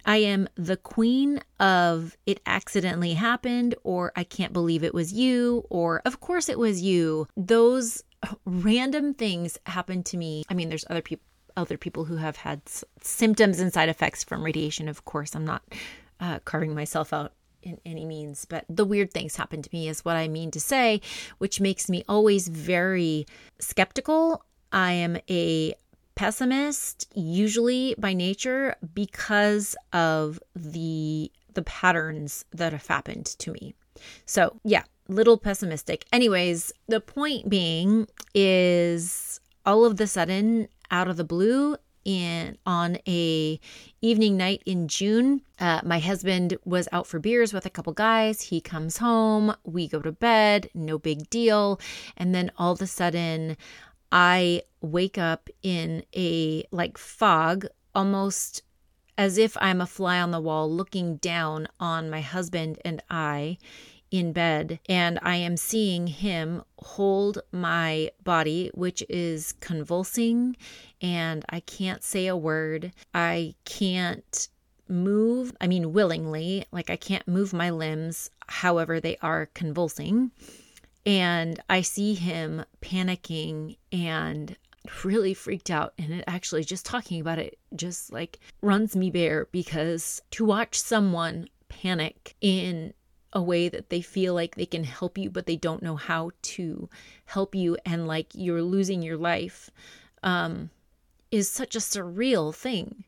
I 0.08 0.18
am 0.18 0.48
the 0.56 0.78
queen 0.78 1.42
of 1.60 2.18
it 2.26 2.40
accidentally 2.46 3.14
happened, 3.14 3.76
or 3.84 4.14
I 4.16 4.24
can't 4.24 4.54
believe 4.54 4.84
it 4.84 4.94
was 4.94 5.12
you, 5.12 5.66
or 5.70 6.02
of 6.06 6.22
course 6.22 6.48
it 6.48 6.58
was 6.58 6.82
you. 6.82 7.28
Those 7.36 8.04
random 8.46 9.14
things 9.14 9.60
happen 9.66 10.04
to 10.04 10.18
me. 10.18 10.44
I 10.50 10.54
mean, 10.54 10.70
there's 10.70 10.86
other 10.90 11.02
people 11.02 11.24
other 11.58 11.78
people 11.78 12.06
who 12.06 12.18
have 12.18 12.36
had 12.36 12.62
s- 12.68 12.84
symptoms 13.02 13.60
and 13.60 13.74
side 13.74 13.90
effects 13.90 14.24
from 14.24 14.44
radiation. 14.44 14.88
Of 14.88 15.06
course, 15.06 15.36
I'm 15.36 15.44
not 15.44 15.64
uh, 16.20 16.38
carving 16.46 16.76
myself 16.76 17.12
out 17.12 17.34
in 17.64 17.80
any 17.84 18.06
means, 18.06 18.46
but 18.46 18.64
the 18.70 18.86
weird 18.86 19.12
things 19.12 19.36
happen 19.36 19.64
to 19.64 19.70
me 19.74 19.90
is 19.90 20.06
what 20.06 20.16
I 20.16 20.28
mean 20.28 20.52
to 20.52 20.60
say, 20.60 21.02
which 21.40 21.60
makes 21.60 21.90
me 21.90 22.04
always 22.08 22.48
very 22.48 23.26
skeptical. 23.60 24.44
I 24.72 24.92
am 24.92 25.18
a 25.30 25.74
pessimist 26.18 27.08
usually 27.16 27.96
by 27.98 28.14
nature 28.14 28.76
because 28.94 29.76
of 29.94 30.40
the 30.56 31.32
the 31.54 31.62
patterns 31.64 32.46
that 32.52 32.72
have 32.72 32.86
happened 32.86 33.26
to 33.26 33.52
me. 33.52 33.74
So, 34.26 34.60
yeah, 34.64 34.84
little 35.08 35.38
pessimistic. 35.38 36.06
Anyways, 36.12 36.72
the 36.88 37.00
point 37.00 37.50
being 37.50 38.08
is 38.36 39.40
all 39.66 39.86
of 39.86 39.98
the 39.98 40.06
sudden 40.06 40.68
out 40.92 41.08
of 41.08 41.18
the 41.18 41.24
blue 41.24 41.78
in 42.08 42.58
on 42.66 42.98
a 43.06 43.60
evening 44.02 44.38
night 44.38 44.64
in 44.66 44.88
June. 44.88 45.42
Uh, 45.60 45.82
my 45.84 46.00
husband 46.00 46.58
was 46.64 46.88
out 46.94 47.06
for 47.06 47.20
beers 47.20 47.54
with 47.54 47.66
a 47.66 47.70
couple 47.70 47.92
guys. 47.92 48.42
He 48.44 48.62
comes 48.62 48.98
home, 48.98 49.54
we 49.66 49.90
go 49.90 50.00
to 50.00 50.14
bed, 50.14 50.70
no 50.74 50.98
big 50.98 51.30
deal, 51.30 51.82
and 52.16 52.34
then 52.34 52.50
all 52.58 52.72
of 52.72 52.82
a 52.82 52.88
sudden, 52.88 53.58
I 54.12 54.64
wake 54.82 55.18
up 55.18 55.50
in 55.62 56.04
a 56.16 56.66
like 56.72 56.98
fog, 56.98 57.68
almost 57.94 58.64
as 59.18 59.38
if 59.38 59.58
I'm 59.60 59.82
a 59.82 59.88
fly 59.88 60.22
on 60.22 60.32
the 60.32 60.40
wall 60.40 60.72
looking 60.72 61.18
down 61.18 61.68
on 61.80 62.10
my 62.10 62.22
husband 62.22 62.80
and 62.86 63.02
I 63.10 63.58
in 64.12 64.32
bed 64.32 64.80
and 64.88 65.20
I 65.22 65.36
am 65.36 65.58
seeing 65.58 66.08
him 66.08 66.64
hold 66.80 67.40
my 67.52 68.12
body, 68.24 68.72
which 68.74 69.04
is 69.10 69.54
convulsing, 69.60 70.56
and 71.02 71.44
I 71.50 71.60
can't 71.62 72.04
say 72.04 72.28
a 72.28 72.38
word. 72.38 72.94
I 73.14 73.56
can't 73.66 74.48
move, 74.88 75.54
I 75.60 75.68
mean, 75.68 75.92
willingly, 75.92 76.66
like 76.72 76.90
I 76.90 76.96
can't 76.96 77.28
move 77.28 77.52
my 77.52 77.70
limbs, 77.70 78.30
however, 78.48 79.00
they 79.00 79.18
are 79.22 79.48
convulsing. 79.48 80.32
And 81.08 81.62
I 81.70 81.82
see 81.82 82.16
him 82.16 82.66
panicking 82.82 83.78
and 83.94 84.58
really 85.04 85.34
freaked 85.34 85.72
out 85.72 85.94
and 85.98 86.14
it 86.14 86.24
actually 86.28 86.64
just 86.64 86.86
talking 86.86 87.20
about 87.20 87.40
it 87.40 87.58
just 87.76 88.12
like 88.12 88.40
runs 88.62 88.96
me 88.96 89.10
bare 89.10 89.48
because 89.52 90.22
to 90.32 90.46
watch 90.46 90.80
someone 90.80 91.48
panic 91.70 92.36
in 92.42 92.94
a 93.34 93.42
way 93.42 93.70
that 93.70 93.90
they 93.90 94.02
feel 94.02 94.34
like 94.34 94.56
they 94.56 94.66
can 94.66 94.84
help 94.84 95.18
you, 95.18 95.30
but 95.30 95.46
they 95.46 95.56
don't 95.56 95.84
know 95.84 95.96
how 95.96 96.32
to 96.42 96.90
help 97.26 97.54
you, 97.54 97.78
and 97.86 98.08
like 98.08 98.28
you're 98.34 98.64
losing 98.64 99.02
your 99.02 99.18
life, 99.18 99.70
um, 100.24 100.70
is 101.30 101.50
such 101.50 101.76
a 101.76 101.80
surreal 101.80 102.56
thing. 102.56 103.04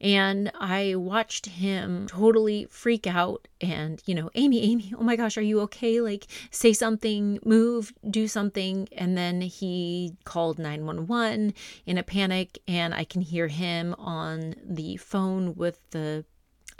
And 0.00 0.50
I 0.58 0.94
watched 0.94 1.46
him 1.46 2.06
totally 2.08 2.66
freak 2.70 3.06
out 3.06 3.48
and, 3.60 4.02
you 4.06 4.14
know, 4.14 4.30
Amy, 4.34 4.62
Amy, 4.62 4.94
oh 4.96 5.02
my 5.02 5.16
gosh, 5.16 5.36
are 5.36 5.42
you 5.42 5.60
okay? 5.60 6.00
Like, 6.00 6.26
say 6.50 6.72
something, 6.72 7.38
move, 7.44 7.92
do 8.08 8.26
something. 8.26 8.88
And 8.92 9.16
then 9.16 9.42
he 9.42 10.16
called 10.24 10.58
911 10.58 11.52
in 11.84 11.98
a 11.98 12.02
panic, 12.02 12.58
and 12.66 12.94
I 12.94 13.04
can 13.04 13.20
hear 13.20 13.48
him 13.48 13.94
on 13.98 14.54
the 14.64 14.96
phone 14.96 15.54
with 15.54 15.78
the 15.90 16.24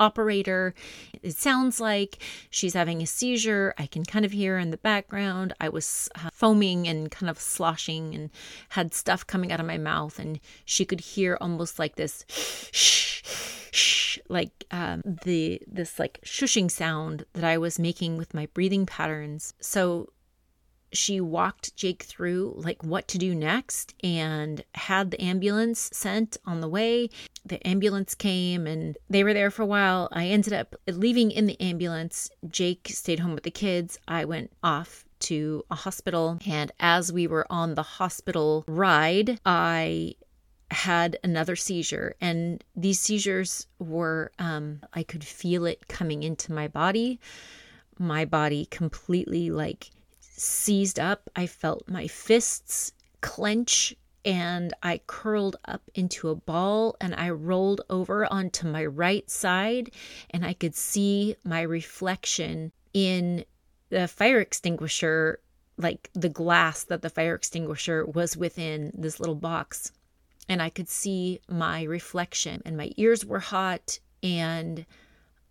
operator. 0.01 0.75
It 1.23 1.37
sounds 1.37 1.81
like 1.81 2.19
she's 2.51 2.75
having 2.75 3.03
a 3.03 3.07
seizure. 3.07 3.75
I 3.79 3.87
can 3.87 4.05
kind 4.05 4.25
of 4.25 4.33
hear 4.33 4.59
in 4.59 4.71
the 4.71 4.79
background. 4.79 5.53
I 5.61 5.69
was 5.69 6.09
uh, 6.17 6.31
foaming 6.33 6.89
and 6.89 7.11
kind 7.11 7.31
of 7.31 7.39
sloshing 7.39 8.15
and 8.15 8.31
had 8.71 8.95
stuff 8.95 9.27
coming 9.27 9.53
out 9.53 9.61
of 9.61 9.67
my 9.67 9.79
mouth, 9.79 10.19
and 10.19 10.41
she 10.65 10.85
could 10.85 11.01
hear 11.01 11.39
almost 11.41 11.79
like 11.79 11.97
this 11.97 12.25
shh, 12.29 13.23
shh, 13.73 14.19
like 14.29 14.65
um, 14.71 15.03
the 15.25 15.61
this 15.67 15.99
like 15.99 16.21
shushing 16.25 16.71
sound 16.71 17.25
that 17.35 17.45
I 17.45 17.59
was 17.59 17.79
making 17.79 18.17
with 18.17 18.35
my 18.35 18.47
breathing 18.47 18.87
patterns. 18.87 19.55
So 19.61 20.09
she 20.93 21.21
walked 21.21 21.77
Jake 21.77 22.03
through 22.03 22.55
like 22.57 22.83
what 22.83 23.07
to 23.09 23.19
do 23.19 23.35
next 23.35 23.95
and 24.03 24.65
had 24.75 25.11
the 25.11 25.23
ambulance 25.23 25.91
sent 25.93 26.37
on 26.45 26.61
the 26.61 26.69
way. 26.69 27.11
The 27.45 27.65
ambulance 27.67 28.15
came 28.15 28.67
and 28.67 28.97
they 29.09 29.25
were 29.25 29.35
there 29.35 29.51
for 29.51 29.63
a 29.63 29.67
while. 29.67 30.09
I 30.13 30.27
ended 30.27 30.53
up 30.53 30.75
leaving 30.87 31.31
in 31.31 31.47
the 31.47 31.61
ambulance. 31.61 32.31
Jake 32.49 32.89
stayed 32.89 33.21
home 33.21 33.35
with 33.35 33.45
the 33.45 33.51
kids. 33.51 33.99
I 34.09 34.25
went 34.25 34.53
off 34.63 35.05
to 35.21 35.65
a 35.71 35.75
hospital 35.75 36.39
and 36.47 36.73
as 36.81 37.13
we 37.13 37.27
were 37.27 37.47
on 37.51 37.75
the 37.75 37.83
hospital 37.83 38.65
ride, 38.67 39.39
I 39.45 40.15
had 40.71 41.19
another 41.25 41.57
seizure 41.57 42.15
and 42.21 42.63
these 42.77 43.01
seizures 43.01 43.67
were 43.79 44.31
um 44.39 44.81
I 44.95 45.03
could 45.03 45.25
feel 45.25 45.67
it 45.67 45.89
coming 45.89 46.23
into 46.23 46.53
my 46.53 46.69
body. 46.69 47.21
My 47.99 48.25
body 48.25 48.67
completely 48.71 49.51
like 49.51 49.91
seized 50.41 50.99
up. 50.99 51.29
I 51.37 51.47
felt 51.47 51.89
my 51.89 52.07
fists 52.07 52.93
clench 53.21 53.95
and 54.25 54.73
I 54.83 55.01
curled 55.07 55.57
up 55.65 55.83
into 55.95 56.29
a 56.29 56.35
ball 56.35 56.97
and 57.01 57.15
I 57.15 57.31
rolled 57.31 57.83
over 57.89 58.31
onto 58.31 58.67
my 58.67 58.85
right 58.85 59.29
side 59.31 59.91
and 60.31 60.45
I 60.45 60.55
could 60.55 60.75
see 60.75 61.37
my 61.45 61.63
reflection 61.63 62.73
in 62.93 63.45
the 63.89 64.09
fire 64.09 64.41
extinguisher, 64.41 65.41
like 65.77 66.11
the 66.15 66.29
glass 66.29 66.85
that 66.85 67.03
the 67.03 67.11
fire 67.11 67.35
extinguisher 67.35 68.05
was 68.05 68.37
within 68.37 68.93
this 68.95 69.21
little 69.21 69.35
box. 69.35 69.93
And 70.49 70.61
I 70.61 70.71
could 70.71 70.89
see 70.89 71.41
my 71.49 71.83
reflection 71.83 72.63
and 72.65 72.77
my 72.77 72.93
ears 72.97 73.25
were 73.25 73.41
hot 73.41 73.99
and 74.23 74.85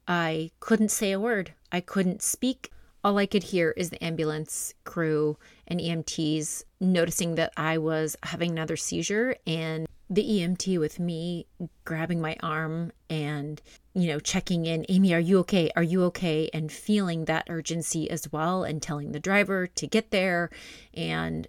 I 0.07 0.51
couldn't 0.59 0.89
say 0.89 1.11
a 1.11 1.19
word. 1.19 1.53
I 1.71 1.81
couldn't 1.81 2.21
speak 2.21 2.71
all 3.03 3.17
I 3.17 3.25
could 3.25 3.43
hear 3.43 3.71
is 3.77 3.89
the 3.89 4.03
ambulance 4.03 4.73
crew 4.83 5.37
and 5.67 5.79
EMTs 5.79 6.63
noticing 6.81 7.35
that 7.35 7.53
I 7.55 7.77
was 7.77 8.17
having 8.23 8.51
another 8.51 8.75
seizure 8.75 9.35
and 9.47 9.87
the 10.09 10.23
EMT 10.23 10.79
with 10.79 10.99
me 10.99 11.45
grabbing 11.85 12.19
my 12.19 12.35
arm 12.41 12.91
and, 13.09 13.61
you 13.93 14.07
know, 14.07 14.19
checking 14.19 14.65
in, 14.65 14.85
Amy, 14.89 15.13
are 15.13 15.19
you 15.19 15.39
okay? 15.39 15.69
Are 15.75 15.83
you 15.83 16.03
okay? 16.05 16.49
And 16.53 16.71
feeling 16.71 17.25
that 17.25 17.47
urgency 17.49 18.09
as 18.09 18.31
well 18.31 18.63
and 18.63 18.81
telling 18.81 19.11
the 19.11 19.19
driver 19.19 19.67
to 19.67 19.87
get 19.87 20.11
there. 20.11 20.49
And 20.93 21.47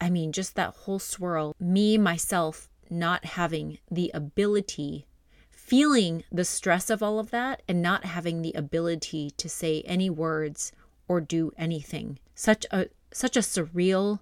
I 0.00 0.10
mean, 0.10 0.32
just 0.32 0.54
that 0.56 0.74
whole 0.74 0.98
swirl, 0.98 1.54
me, 1.60 1.98
myself, 1.98 2.70
not 2.90 3.24
having 3.24 3.78
the 3.90 4.10
ability 4.14 5.06
feeling 5.50 6.24
the 6.32 6.46
stress 6.46 6.88
of 6.88 7.02
all 7.02 7.18
of 7.18 7.30
that 7.30 7.62
and 7.68 7.82
not 7.82 8.06
having 8.06 8.40
the 8.40 8.54
ability 8.54 9.30
to 9.32 9.50
say 9.50 9.82
any 9.82 10.08
words 10.08 10.72
or 11.08 11.20
do 11.20 11.52
anything. 11.56 12.18
Such 12.34 12.66
a 12.70 12.86
such 13.12 13.36
a 13.36 13.40
surreal 13.40 14.20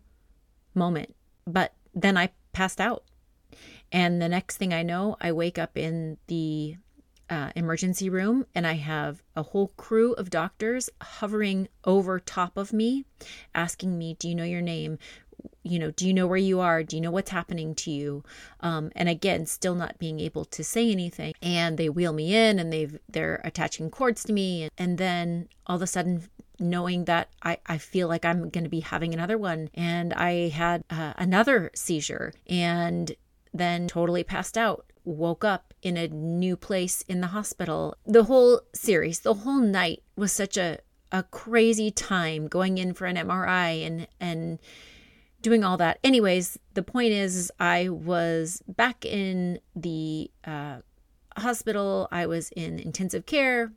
moment. 0.74 1.14
But 1.46 1.74
then 1.94 2.16
I 2.16 2.30
passed 2.52 2.80
out. 2.80 3.04
And 3.92 4.20
the 4.20 4.28
next 4.28 4.56
thing 4.56 4.72
I 4.72 4.82
know, 4.82 5.16
I 5.20 5.32
wake 5.32 5.58
up 5.58 5.76
in 5.76 6.18
the 6.26 6.76
uh, 7.28 7.50
emergency 7.56 8.08
room 8.08 8.46
and 8.54 8.66
I 8.66 8.74
have 8.74 9.22
a 9.34 9.42
whole 9.42 9.68
crew 9.76 10.12
of 10.14 10.30
doctors 10.30 10.88
hovering 11.00 11.68
over 11.84 12.20
top 12.20 12.56
of 12.56 12.72
me, 12.72 13.04
asking 13.54 13.98
me, 13.98 14.14
Do 14.18 14.28
you 14.28 14.34
know 14.34 14.44
your 14.44 14.60
name? 14.60 14.98
You 15.62 15.78
know, 15.78 15.90
do 15.90 16.06
you 16.06 16.14
know 16.14 16.26
where 16.26 16.36
you 16.36 16.60
are? 16.60 16.82
Do 16.82 16.96
you 16.96 17.02
know 17.02 17.10
what's 17.10 17.30
happening 17.30 17.74
to 17.76 17.90
you? 17.90 18.24
Um, 18.60 18.90
and 18.94 19.08
again, 19.08 19.46
still 19.46 19.74
not 19.74 19.98
being 19.98 20.20
able 20.20 20.44
to 20.46 20.62
say 20.62 20.90
anything. 20.90 21.34
And 21.42 21.76
they 21.76 21.88
wheel 21.88 22.12
me 22.12 22.34
in 22.34 22.58
and 22.58 22.72
they've 22.72 22.98
they're 23.08 23.40
attaching 23.44 23.90
cords 23.90 24.24
to 24.24 24.32
me. 24.32 24.64
And, 24.64 24.72
and 24.78 24.98
then 24.98 25.48
all 25.66 25.76
of 25.76 25.82
a 25.82 25.86
sudden 25.86 26.22
knowing 26.58 27.04
that 27.04 27.28
I, 27.42 27.58
I 27.66 27.78
feel 27.78 28.08
like 28.08 28.24
I'm 28.24 28.50
going 28.50 28.64
to 28.64 28.70
be 28.70 28.80
having 28.80 29.12
another 29.12 29.38
one. 29.38 29.70
And 29.74 30.12
I 30.14 30.48
had 30.48 30.84
uh, 30.90 31.12
another 31.16 31.70
seizure 31.74 32.32
and 32.46 33.12
then 33.52 33.88
totally 33.88 34.24
passed 34.24 34.58
out 34.58 34.86
woke 35.06 35.44
up 35.44 35.72
in 35.82 35.96
a 35.96 36.08
new 36.08 36.56
place 36.56 37.02
in 37.02 37.20
the 37.20 37.28
hospital. 37.28 37.96
The 38.04 38.24
whole 38.24 38.60
series, 38.74 39.20
the 39.20 39.34
whole 39.34 39.60
night 39.60 40.02
was 40.16 40.32
such 40.32 40.56
a, 40.56 40.78
a 41.12 41.22
crazy 41.22 41.90
time 41.90 42.48
going 42.48 42.78
in 42.78 42.92
for 42.92 43.06
an 43.06 43.16
MRI 43.16 43.86
and, 43.86 44.08
and 44.20 44.58
doing 45.40 45.62
all 45.62 45.76
that. 45.76 45.98
Anyways, 46.02 46.58
the 46.74 46.82
point 46.82 47.12
is, 47.12 47.52
I 47.60 47.88
was 47.88 48.62
back 48.66 49.04
in 49.04 49.60
the 49.76 50.30
uh, 50.44 50.78
hospital, 51.36 52.08
I 52.10 52.26
was 52.26 52.50
in 52.50 52.78
intensive 52.80 53.26
care. 53.26 53.72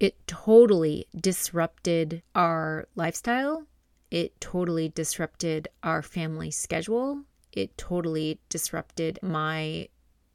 It 0.00 0.26
totally 0.26 1.06
disrupted 1.14 2.22
our 2.34 2.88
lifestyle. 2.96 3.66
It 4.10 4.40
totally 4.40 4.88
disrupted 4.88 5.68
our 5.82 6.02
family 6.02 6.50
schedule. 6.50 7.24
It 7.52 7.76
totally 7.76 8.40
disrupted 8.48 9.18
my 9.22 9.88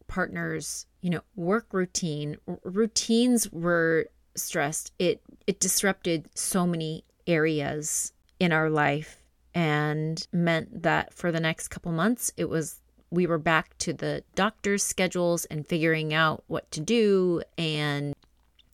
partner's, 0.08 0.86
you 1.02 1.10
know, 1.10 1.22
work 1.36 1.74
routine. 1.74 2.38
R- 2.48 2.60
routines 2.64 3.52
were 3.52 4.08
stressed. 4.36 4.92
It 5.00 5.22
it 5.48 5.60
disrupted 5.60 6.30
so 6.36 6.68
many 6.68 7.04
areas 7.28 8.14
in 8.40 8.52
our 8.52 8.70
life 8.70 9.18
and 9.54 10.28
meant 10.32 10.84
that 10.84 11.14
for 11.14 11.32
the 11.32 11.40
next 11.40 11.70
couple 11.70 11.92
months 11.92 12.32
it 12.38 12.50
was 12.50 12.82
we 13.10 13.26
were 13.26 13.38
back 13.38 13.78
to 13.78 13.94
the 13.94 14.24
doctor's 14.36 14.84
schedules 14.84 15.46
and 15.46 15.66
figuring 15.66 16.14
out 16.14 16.44
what 16.48 16.70
to 16.72 16.82
do 16.82 17.42
and 17.58 18.14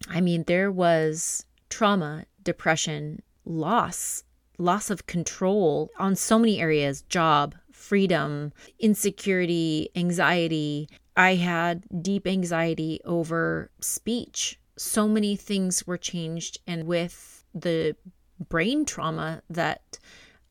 I 0.10 0.22
mean 0.22 0.44
there 0.46 0.72
was 0.72 1.46
trauma, 1.70 2.26
depression, 2.44 3.22
loss, 3.46 4.24
loss 4.58 4.90
of 4.90 5.08
control 5.08 5.90
on 5.98 6.16
so 6.16 6.38
many 6.38 6.60
areas, 6.60 7.02
job, 7.04 7.56
freedom, 7.72 8.54
insecurity, 8.80 9.90
anxiety, 9.96 10.88
I 11.16 11.36
had 11.36 11.84
deep 12.02 12.26
anxiety 12.26 13.02
over 13.06 13.70
speech. 13.80 14.60
So 14.78 15.08
many 15.08 15.36
things 15.36 15.86
were 15.86 15.98
changed. 15.98 16.60
And 16.66 16.86
with 16.86 17.44
the 17.54 17.96
brain 18.50 18.86
trauma 18.86 19.42
that 19.50 20.00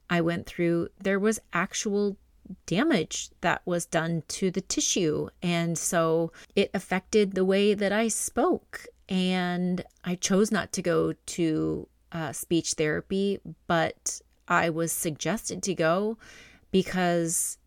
I 0.08 0.20
went 0.20 0.46
through, 0.46 0.88
there 0.98 1.18
was 1.18 1.40
actual 1.52 2.16
damage 2.66 3.30
that 3.40 3.62
was 3.64 3.86
done 3.86 4.22
to 4.28 4.50
the 4.50 4.60
tissue. 4.60 5.28
And 5.42 5.78
so 5.78 6.32
it 6.54 6.70
affected 6.74 7.34
the 7.34 7.44
way 7.44 7.74
that 7.74 7.92
I 7.92 8.08
spoke. 8.08 8.86
And 9.11 9.85
I 10.05 10.14
chose 10.14 10.51
not 10.51 10.73
to 10.73 10.83
go 10.83 11.12
to 11.12 11.88
uh, 12.12 12.33
speech 12.33 12.75
therapy, 12.75 13.40
but 13.66 14.20
I 14.49 14.70
was 14.70 14.92
suggested 14.92 15.62
to 15.64 15.75
go 15.75 16.16
because 16.70 17.59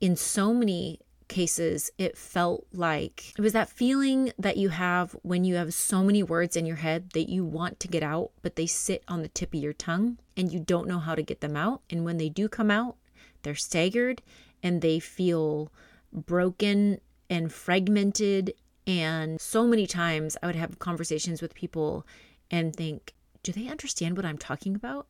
in 0.00 0.16
so 0.16 0.52
many 0.52 0.98
cases, 1.28 1.90
it 1.98 2.16
felt 2.16 2.66
like 2.72 3.32
it 3.38 3.42
was 3.42 3.54
that 3.54 3.70
feeling 3.70 4.32
that 4.38 4.56
you 4.56 4.68
have 4.68 5.16
when 5.22 5.44
you 5.44 5.54
have 5.56 5.72
so 5.72 6.02
many 6.04 6.22
words 6.22 6.56
in 6.56 6.66
your 6.66 6.76
head 6.76 7.10
that 7.10 7.28
you 7.28 7.44
want 7.44 7.80
to 7.80 7.88
get 7.88 8.02
out, 8.02 8.30
but 8.42 8.56
they 8.56 8.66
sit 8.66 9.02
on 9.08 9.22
the 9.22 9.28
tip 9.28 9.54
of 9.54 9.60
your 9.60 9.72
tongue 9.72 10.18
and 10.36 10.52
you 10.52 10.60
don't 10.60 10.88
know 10.88 10.98
how 10.98 11.14
to 11.14 11.22
get 11.22 11.40
them 11.40 11.56
out. 11.56 11.82
And 11.88 12.04
when 12.04 12.18
they 12.18 12.28
do 12.28 12.48
come 12.48 12.70
out, 12.70 12.96
they're 13.42 13.54
staggered 13.54 14.22
and 14.62 14.80
they 14.80 15.00
feel 15.00 15.72
broken 16.12 17.00
and 17.30 17.52
fragmented. 17.52 18.54
And 18.86 19.40
so 19.40 19.66
many 19.66 19.86
times 19.86 20.36
I 20.42 20.46
would 20.46 20.56
have 20.56 20.78
conversations 20.78 21.40
with 21.40 21.54
people 21.54 22.06
and 22.50 22.74
think, 22.74 23.14
do 23.42 23.52
they 23.52 23.68
understand 23.68 24.16
what 24.16 24.26
I'm 24.26 24.38
talking 24.38 24.74
about? 24.74 25.06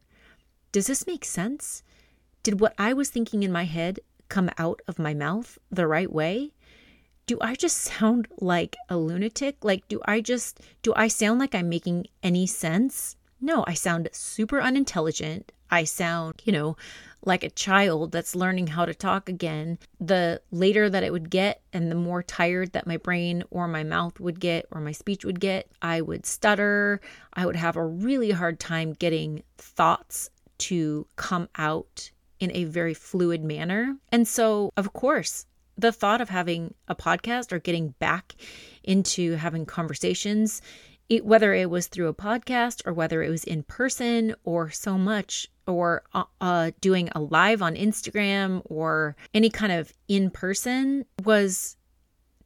Does 0.73 0.87
this 0.87 1.07
make 1.07 1.25
sense? 1.25 1.83
Did 2.43 2.61
what 2.61 2.75
I 2.79 2.93
was 2.93 3.11
thinking 3.11 3.43
in 3.43 3.53
my 3.53 3.65
head 3.65 4.01
come 4.29 4.51
out 4.59 4.81
of 4.89 4.99
my 4.99 5.15
mouth 5.15 5.59
the 5.71 5.87
right 5.87 6.11
way? 6.11 6.53
Do 7.27 7.39
I 7.41 7.55
just 7.55 7.77
sound 7.99 8.29
like 8.41 8.77
a 8.89 8.97
lunatic? 8.97 9.57
Like, 9.63 9.87
do 9.89 10.01
I 10.05 10.21
just, 10.21 10.61
do 10.83 10.93
I 10.97 11.09
sound 11.09 11.41
like 11.41 11.55
I'm 11.55 11.69
making 11.69 12.07
any 12.23 12.47
sense? 12.47 13.17
No, 13.43 13.65
I 13.67 13.75
sound 13.75 14.09
super 14.13 14.63
unintelligent. 14.63 15.51
I 15.69 15.83
sound, 15.83 16.41
you 16.45 16.53
know, 16.53 16.77
like 17.25 17.43
a 17.43 17.51
child 17.51 18.13
that's 18.13 18.37
learning 18.37 18.69
how 18.69 18.85
to 18.85 18.95
talk 18.95 19.29
again. 19.29 19.79
The 20.01 20.41
later 20.53 20.89
that 20.89 21.03
it 21.03 21.13
would 21.13 21.29
get 21.29 21.61
and 21.73 21.91
the 21.91 21.97
more 21.97 22.23
tired 22.23 22.73
that 22.73 22.87
my 22.87 22.99
brain 22.99 23.43
or 23.51 23.67
my 23.67 23.83
mouth 23.83 24.21
would 24.21 24.39
get 24.39 24.67
or 24.71 24.81
my 24.81 24.93
speech 24.93 25.25
would 25.25 25.41
get, 25.41 25.69
I 25.83 26.03
would 26.03 26.25
stutter. 26.25 27.01
I 27.33 27.45
would 27.45 27.57
have 27.57 27.77
a 27.77 27.85
really 27.85 28.31
hard 28.31 28.61
time 28.61 28.93
getting 28.93 29.43
thoughts 29.59 30.31
to 30.59 31.07
come 31.17 31.49
out 31.57 32.13
in 32.39 32.53
a 32.55 32.65
very 32.65 32.95
fluid 32.95 33.43
manner. 33.43 33.97
And 34.13 34.29
so, 34.29 34.73
of 34.77 34.93
course, 34.93 35.47
the 35.77 35.91
thought 35.91 36.21
of 36.21 36.29
having 36.29 36.75
a 36.87 36.95
podcast 36.95 37.51
or 37.51 37.59
getting 37.59 37.89
back 37.99 38.35
into 38.85 39.33
having 39.35 39.65
conversations, 39.65 40.61
it, 41.13 41.25
whether 41.25 41.53
it 41.53 41.71
was 41.71 41.87
through 41.87 42.09
a 42.09 42.15
podcast 42.15 42.83
or 42.87 42.93
whether 42.93 43.23
it 43.23 43.29
was 43.29 43.45
in 43.45 43.63
person 43.65 44.35
or 44.45 44.71
so 44.71 44.97
much, 44.97 45.49
or 45.67 46.03
uh, 46.15 46.25
uh, 46.41 46.71
doing 46.81 47.09
a 47.15 47.21
live 47.21 47.63
on 47.63 47.75
Instagram 47.75 48.63
or 48.65 49.17
any 49.35 49.51
kind 49.51 49.73
of 49.73 49.93
in 50.09 50.31
person, 50.31 51.05
was 51.25 51.77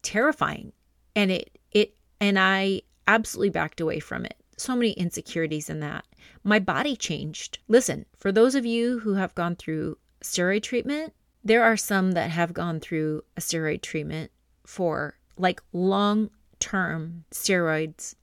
terrifying. 0.03 0.73
And 1.15 1.31
it, 1.31 1.59
it, 1.73 1.95
and 2.21 2.39
I 2.39 2.83
absolutely 3.07 3.51
backed 3.51 3.81
away 3.81 4.01
from 4.01 4.25
it. 4.25 4.37
So 4.59 4.75
many 4.75 4.93
insecurities 4.93 5.71
in 5.71 5.81
that 5.81 6.05
my 6.47 6.59
body 6.61 6.97
changed. 6.97 7.59
Listen, 7.67 8.07
for 8.17 8.31
those 8.31 8.55
of 8.55 8.65
you 8.65 9.01
who 9.01 9.15
have 9.15 9.35
gone 9.35 9.57
through 9.57 9.99
steroid 10.23 10.63
treatment, 10.63 11.13
there 11.45 11.65
are 11.65 11.77
some 11.77 12.13
that 12.13 12.31
have 12.31 12.53
gone 12.55 12.79
through 12.79 13.23
a 13.37 13.41
steroid 13.41 13.83
treatment 13.83 14.31
for 14.65 15.19
like 15.37 15.61
long 15.73 16.31
term 16.61 17.25
steroids. 17.33 18.15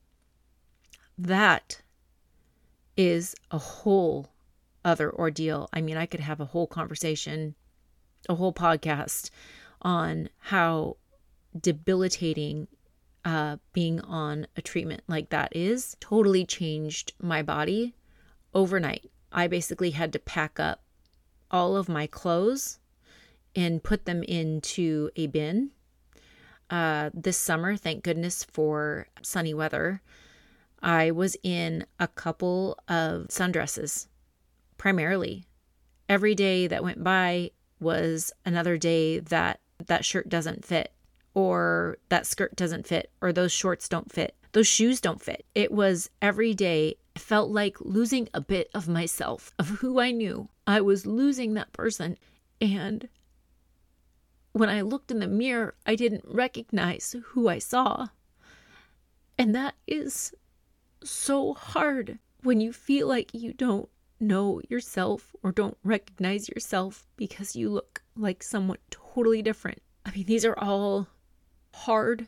That 1.18 1.82
is 2.98 3.36
a 3.52 3.58
whole 3.58 4.30
other 4.86 5.14
ordeal. 5.14 5.70
I 5.74 5.82
mean, 5.82 5.98
I 5.98 6.06
could 6.06 6.20
have 6.20 6.40
a 6.40 6.46
whole 6.46 6.68
conversation, 6.68 7.56
a 8.28 8.36
whole 8.36 8.54
podcast 8.54 9.30
on 9.82 10.30
how 10.40 10.98
debilitating 11.60 12.68
uh, 13.26 13.58
being 13.72 14.02
on 14.02 14.48
a 14.58 14.62
treatment 14.62 15.04
like 15.08 15.30
that 15.30 15.56
is. 15.56 15.96
Totally 16.00 16.46
changed 16.46 17.14
my 17.22 17.42
body 17.42 17.96
overnight. 18.54 19.10
I 19.32 19.48
basically 19.48 19.92
had 19.92 20.14
to 20.14 20.20
pack 20.20 20.60
up 20.60 20.84
all 21.50 21.76
of 21.78 21.88
my 21.90 22.08
clothes 22.08 22.80
and 23.56 23.84
put 23.84 24.06
them 24.06 24.24
into 24.24 25.10
a 25.16 25.28
bin. 25.28 25.72
Uh, 26.70 27.12
this 27.14 27.38
summer, 27.38 27.76
thank 27.76 28.04
goodness 28.04 28.44
for 28.44 29.08
sunny 29.22 29.54
weather, 29.54 30.02
I 30.84 31.12
was 31.12 31.38
in 31.42 31.86
a 32.00 32.08
couple 32.08 32.78
of 32.88 33.28
sundresses, 33.30 34.08
primarily. 34.78 35.46
Every 36.10 36.36
day 36.36 36.68
that 36.68 36.84
went 36.84 37.04
by 37.04 37.52
was 37.80 38.32
another 38.46 38.78
day 38.78 39.20
that 39.20 39.62
that 39.88 40.06
shirt 40.06 40.30
doesn't 40.30 40.66
fit, 40.66 40.92
or 41.34 41.98
that 42.10 42.28
skirt 42.28 42.56
doesn't 42.56 42.86
fit, 42.86 43.10
or 43.22 43.32
those 43.32 43.52
shorts 43.52 43.88
don't 43.88 44.12
fit, 44.12 44.36
those 44.52 44.68
shoes 44.68 45.02
don't 45.02 45.22
fit. 45.22 45.46
It 45.56 45.72
was 45.72 46.10
every 46.22 46.54
day 46.54 46.96
I 47.16 47.20
felt 47.20 47.50
like 47.50 47.80
losing 47.80 48.28
a 48.34 48.42
bit 48.42 48.70
of 48.74 48.88
myself, 48.88 49.54
of 49.58 49.70
who 49.70 50.00
I 50.00 50.12
knew. 50.12 50.50
I 50.68 50.82
was 50.82 51.06
losing 51.06 51.54
that 51.54 51.74
person. 51.74 52.18
And 52.62 53.08
when 54.52 54.70
I 54.70 54.82
looked 54.82 55.12
in 55.12 55.20
the 55.20 55.28
mirror, 55.28 55.76
I 55.86 55.96
didn't 55.96 56.26
recognize 56.28 57.16
who 57.28 57.48
I 57.48 57.60
saw. 57.60 58.10
And 59.38 59.56
that 59.56 59.76
is 59.88 60.34
so 61.04 61.54
hard 61.54 62.20
when 62.44 62.60
you 62.60 62.74
feel 62.74 63.08
like 63.08 63.34
you 63.34 63.54
don't 63.54 63.90
know 64.20 64.62
yourself 64.70 65.36
or 65.44 65.52
don't 65.52 65.78
recognize 65.84 66.50
yourself 66.50 67.06
because 67.18 67.56
you 67.56 67.70
look 67.70 68.02
like 68.16 68.44
someone 68.44 68.78
totally 68.90 69.42
different. 69.42 69.82
I 70.06 70.12
mean, 70.12 70.26
these 70.26 70.46
are 70.46 70.58
all 70.58 71.08
hard 71.74 72.28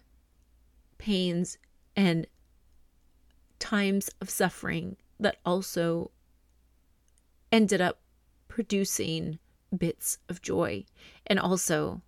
pains 0.97 1.57
and 1.95 2.27
times 3.59 4.09
of 4.21 4.29
suffering 4.29 4.97
that 5.19 5.37
also 5.45 6.11
ended 7.51 7.81
up 7.81 7.99
producing 8.47 9.39
bits 9.77 10.17
of 10.29 10.41
joy 10.41 10.85
and 11.27 11.39
also, 11.39 12.01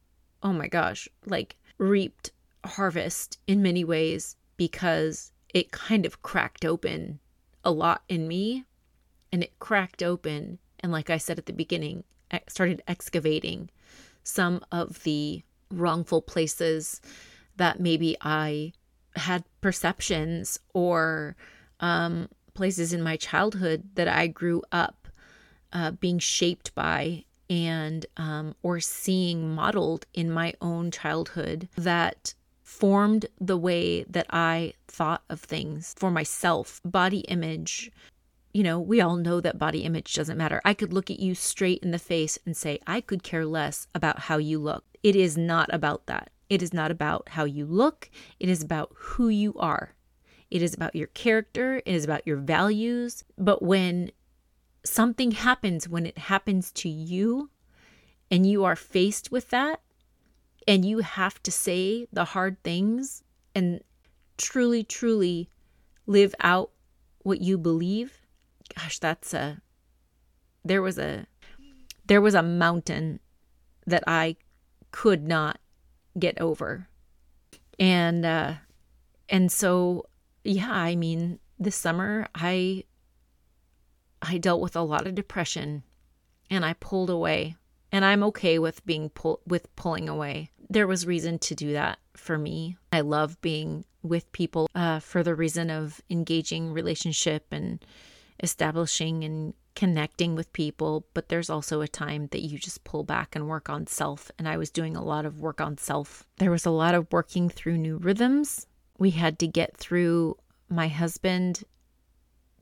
oh 0.44 0.54
my 0.54 0.68
gosh, 0.68 1.08
like 1.26 1.58
reaped 1.78 2.32
harvest 2.66 3.40
in 3.48 3.62
many 3.62 3.84
ways 3.84 4.36
because 4.58 5.32
it 5.54 5.72
kind 5.72 6.06
of 6.06 6.22
cracked 6.22 6.66
open 6.66 7.20
a 7.64 7.72
lot 7.72 8.04
in 8.08 8.28
me 8.28 8.66
and 9.32 9.44
it 9.44 9.60
cracked 9.60 10.02
open 10.02 10.60
and 10.80 10.92
like 10.92 11.10
I 11.10 11.18
said 11.18 11.38
at 11.38 11.46
the 11.46 11.54
beginning, 11.54 12.04
I 12.32 12.42
started 12.48 12.84
excavating 12.88 13.70
some 14.24 14.64
of 14.72 15.04
the 15.04 15.44
wrongful 15.72 16.22
places 16.22 17.02
that 17.56 17.80
maybe 17.80 18.16
I 18.22 18.74
had 19.16 19.44
perceptions 19.62 20.60
or 20.74 21.36
um, 21.80 22.30
places 22.54 22.94
in 22.94 23.02
my 23.02 23.18
childhood 23.18 23.84
that 23.96 24.08
I 24.08 24.28
grew 24.28 24.64
up 24.72 25.08
uh, 25.74 25.92
being 25.92 26.20
shaped 26.20 26.76
by 26.76 27.26
and 27.50 28.06
um, 28.18 28.56
or 28.62 28.80
seeing 28.80 29.56
modeled 29.56 30.06
in 30.14 30.30
my 30.30 30.54
own 30.62 30.92
childhood 30.92 31.70
that 31.76 32.34
formed 32.68 33.26
the 33.40 33.58
way 33.58 34.04
that 34.04 34.26
I 34.30 34.74
thought 34.90 35.24
of 35.30 35.40
things 35.40 35.96
for 35.98 36.12
myself, 36.12 36.82
body 36.84 37.20
image. 37.20 37.90
You 38.54 38.64
know, 38.64 38.78
we 38.78 39.00
all 39.00 39.16
know 39.16 39.40
that 39.40 39.58
body 39.58 39.80
image 39.80 40.14
doesn't 40.14 40.38
matter. 40.38 40.60
I 40.66 40.74
could 40.74 40.92
look 40.92 41.10
at 41.10 41.22
you 41.22 41.34
straight 41.34 41.82
in 41.82 41.92
the 41.92 41.98
face 41.98 42.38
and 42.46 42.58
say, 42.58 42.80
I 42.86 43.00
could 43.00 43.24
care 43.24 43.46
less 43.46 43.88
about 43.96 44.20
how 44.20 44.38
you 44.38 44.60
look. 44.60 44.84
It 45.02 45.16
is 45.16 45.38
not 45.38 45.74
about 45.74 46.08
that. 46.08 46.30
It 46.50 46.62
is 46.62 46.74
not 46.74 46.92
about 46.92 47.30
how 47.30 47.46
you 47.46 47.66
look. 47.66 48.10
It 48.38 48.50
is 48.50 48.62
about 48.62 48.92
who 48.96 49.30
you 49.30 49.54
are. 49.58 49.96
It 50.52 50.62
is 50.62 50.74
about 50.74 50.94
your 50.94 51.08
character. 51.08 51.78
It 51.78 51.96
is 51.96 52.04
about 52.04 52.28
your 52.28 52.38
values. 52.38 53.24
But 53.38 53.64
when 53.64 54.12
something 54.84 55.32
happens, 55.32 55.88
when 55.88 56.06
it 56.06 56.18
happens 56.18 56.74
to 56.74 56.90
you, 56.90 57.50
and 58.30 58.46
you 58.46 58.66
are 58.66 58.76
faced 58.76 59.32
with 59.32 59.52
that, 59.52 59.80
and 60.68 60.84
you 60.84 61.00
have 61.00 61.42
to 61.44 61.52
say 61.52 62.08
the 62.12 62.26
hard 62.26 62.62
things 62.64 63.24
and 63.56 63.82
truly, 64.38 64.84
truly 64.84 65.50
live 66.06 66.36
out 66.42 66.72
what 67.20 67.42
you 67.42 67.58
believe, 67.58 68.22
gosh, 68.76 69.00
that's 69.00 69.34
a, 69.34 69.62
there 70.66 70.82
was 70.82 70.98
a, 70.98 71.26
there 72.06 72.22
was 72.22 72.36
a 72.36 72.44
mountain 72.44 73.20
that 73.86 74.04
I 74.06 74.36
could 74.92 75.26
not 75.26 75.60
get 76.20 76.40
over. 76.42 76.88
And, 77.80 78.26
uh, 78.26 78.54
and 79.30 79.52
so, 79.52 80.06
yeah, 80.44 80.72
I 80.72 80.96
mean, 80.96 81.40
this 81.60 81.76
summer 81.76 82.28
I, 82.36 82.84
I 84.22 84.38
dealt 84.38 84.62
with 84.62 84.76
a 84.76 84.82
lot 84.82 85.08
of 85.08 85.16
depression 85.16 85.84
and 86.50 86.66
I 86.66 86.74
pulled 86.74 87.10
away 87.10 87.56
and 87.92 88.04
I'm 88.06 88.24
okay 88.24 88.60
with 88.60 88.86
being 88.86 89.10
pull 89.10 89.42
with 89.46 89.74
pulling 89.76 90.10
away. 90.10 90.52
There 90.70 90.88
was 90.88 91.06
reason 91.06 91.40
to 91.40 91.56
do 91.56 91.74
that 91.74 92.00
for 92.16 92.38
me. 92.38 92.78
I 92.92 93.02
love 93.02 93.40
being 93.42 93.86
with 94.04 94.32
people 94.32 94.70
uh, 94.76 95.00
for 95.00 95.24
the 95.24 95.36
reason 95.36 95.70
of 95.70 96.02
engaging 96.10 96.72
relationship 96.72 97.48
and 97.52 97.84
establishing 98.42 99.24
and 99.24 99.54
connecting 99.76 100.36
with 100.36 100.52
people, 100.54 101.06
but 101.14 101.30
there's 101.30 101.52
also 101.52 101.82
a 101.82 101.88
time 101.88 102.28
that 102.32 102.42
you 102.42 102.58
just 102.58 102.84
pull 102.84 103.04
back 103.04 103.36
and 103.36 103.48
work 103.48 103.70
on 103.70 103.86
self. 103.86 104.32
And 104.40 104.48
I 104.48 104.58
was 104.58 104.72
doing 104.72 104.96
a 104.96 105.04
lot 105.04 105.26
of 105.26 105.40
work 105.40 105.62
on 105.62 105.78
self. 105.78 106.24
There 106.38 106.52
was 106.52 106.66
a 106.66 106.72
lot 106.72 106.96
of 106.96 107.12
working 107.12 107.48
through 107.48 107.78
new 107.78 107.98
rhythms. 107.98 108.66
We 108.98 109.12
had 109.12 109.38
to 109.40 109.48
get 109.48 109.78
through 109.78 110.38
my 110.68 110.88
husband 110.88 111.64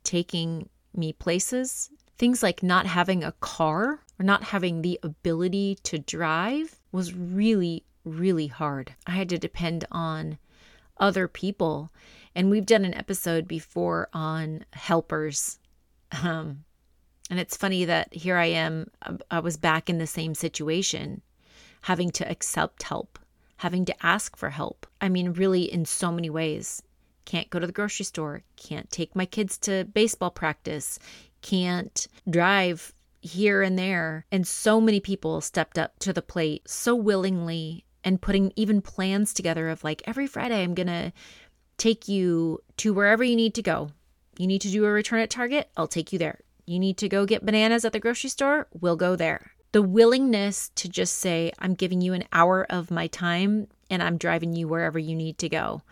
taking 0.04 0.68
me 0.94 1.14
places. 1.14 1.90
Things 2.18 2.42
like 2.42 2.64
not 2.64 2.86
having 2.86 3.24
a 3.24 3.34
car 3.34 4.00
or 4.20 4.24
not 4.24 4.44
having 4.44 4.82
the 4.82 5.00
ability 5.04 5.78
to 5.84 6.00
drive 6.00 6.80
was 6.92 7.14
really, 7.14 7.84
really 8.06 8.48
hard. 8.48 8.96
I 9.06 9.12
had 9.12 9.30
to 9.30 9.38
depend 9.38 9.86
on 9.92 10.38
other 10.98 11.28
people. 11.28 11.92
And 12.34 12.50
we've 12.50 12.66
done 12.66 12.86
an 12.86 12.94
episode 12.94 13.48
before 13.48 14.10
on 14.14 14.66
helpers. 14.74 15.60
Um, 16.24 16.64
and 17.30 17.40
it's 17.40 17.58
funny 17.58 17.86
that 17.86 18.14
here 18.14 18.38
I 18.38 18.46
am, 18.46 18.92
I 19.32 19.40
was 19.40 19.58
back 19.58 19.90
in 19.90 19.98
the 19.98 20.08
same 20.08 20.36
situation, 20.36 21.22
having 21.82 22.12
to 22.12 22.30
accept 22.30 22.84
help, 22.84 23.20
having 23.58 23.86
to 23.86 24.06
ask 24.06 24.38
for 24.38 24.50
help. 24.50 24.86
I 25.02 25.10
mean, 25.10 25.34
really, 25.34 25.64
in 25.64 25.86
so 25.86 26.12
many 26.12 26.30
ways. 26.30 26.82
Can't 27.26 27.50
go 27.50 27.58
to 27.58 27.66
the 27.66 27.74
grocery 27.74 28.06
store, 28.06 28.44
can't 28.56 28.92
take 28.92 29.16
my 29.16 29.26
kids 29.26 29.58
to 29.60 29.86
baseball 29.86 30.30
practice, 30.30 31.00
can't 31.46 32.08
drive 32.28 32.92
here 33.22 33.62
and 33.62 33.78
there. 33.78 34.26
And 34.32 34.48
so 34.48 34.82
many 34.82 35.00
people 35.00 35.42
stepped 35.42 35.78
up 35.78 36.00
to 36.00 36.12
the 36.12 36.24
plate 36.24 36.68
so 36.68 36.96
willingly 36.96 37.86
and 38.04 38.22
putting 38.22 38.52
even 38.56 38.82
plans 38.82 39.32
together 39.32 39.70
of 39.70 39.84
like 39.84 40.02
every 40.06 40.26
Friday, 40.26 40.64
I'm 40.64 40.74
going 40.74 40.88
to 40.88 41.14
take 41.78 42.08
you 42.08 42.64
to 42.78 42.94
wherever 42.94 43.24
you 43.24 43.36
need 43.36 43.54
to 43.56 43.62
go. 43.62 43.92
You 44.40 44.48
need 44.48 44.62
to 44.62 44.72
do 44.72 44.86
a 44.86 44.90
return 44.90 45.20
at 45.20 45.30
Target, 45.30 45.70
I'll 45.78 45.88
take 45.88 46.12
you 46.12 46.20
there. 46.20 46.40
You 46.66 46.80
need 46.80 46.98
to 46.98 47.10
go 47.10 47.28
get 47.28 47.46
bananas 47.46 47.86
at 47.86 47.94
the 47.94 48.00
grocery 48.00 48.30
store, 48.30 48.68
we'll 48.74 48.96
go 48.96 49.16
there. 49.16 49.52
The 49.72 49.84
willingness 49.84 50.72
to 50.76 50.90
just 50.90 51.18
say, 51.18 51.52
I'm 51.60 51.76
giving 51.76 52.02
you 52.02 52.14
an 52.14 52.26
hour 52.34 52.66
of 52.70 52.90
my 52.90 53.08
time 53.08 53.68
and 53.90 54.02
I'm 54.02 54.18
driving 54.18 54.54
you 54.54 54.68
wherever 54.68 54.98
you 54.98 55.16
need 55.16 55.38
to 55.40 55.50
go. 55.50 55.84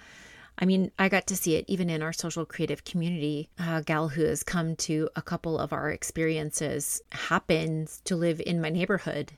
I 0.57 0.65
mean, 0.65 0.91
I 0.99 1.09
got 1.09 1.27
to 1.27 1.35
see 1.35 1.55
it 1.55 1.65
even 1.67 1.89
in 1.89 2.01
our 2.01 2.13
social 2.13 2.45
creative 2.45 2.83
community. 2.83 3.49
A 3.57 3.81
gal 3.81 4.09
who 4.09 4.23
has 4.23 4.43
come 4.43 4.75
to 4.77 5.09
a 5.15 5.21
couple 5.21 5.57
of 5.57 5.73
our 5.73 5.89
experiences 5.89 7.01
happens 7.11 8.01
to 8.05 8.15
live 8.15 8.41
in 8.45 8.61
my 8.61 8.69
neighborhood 8.69 9.33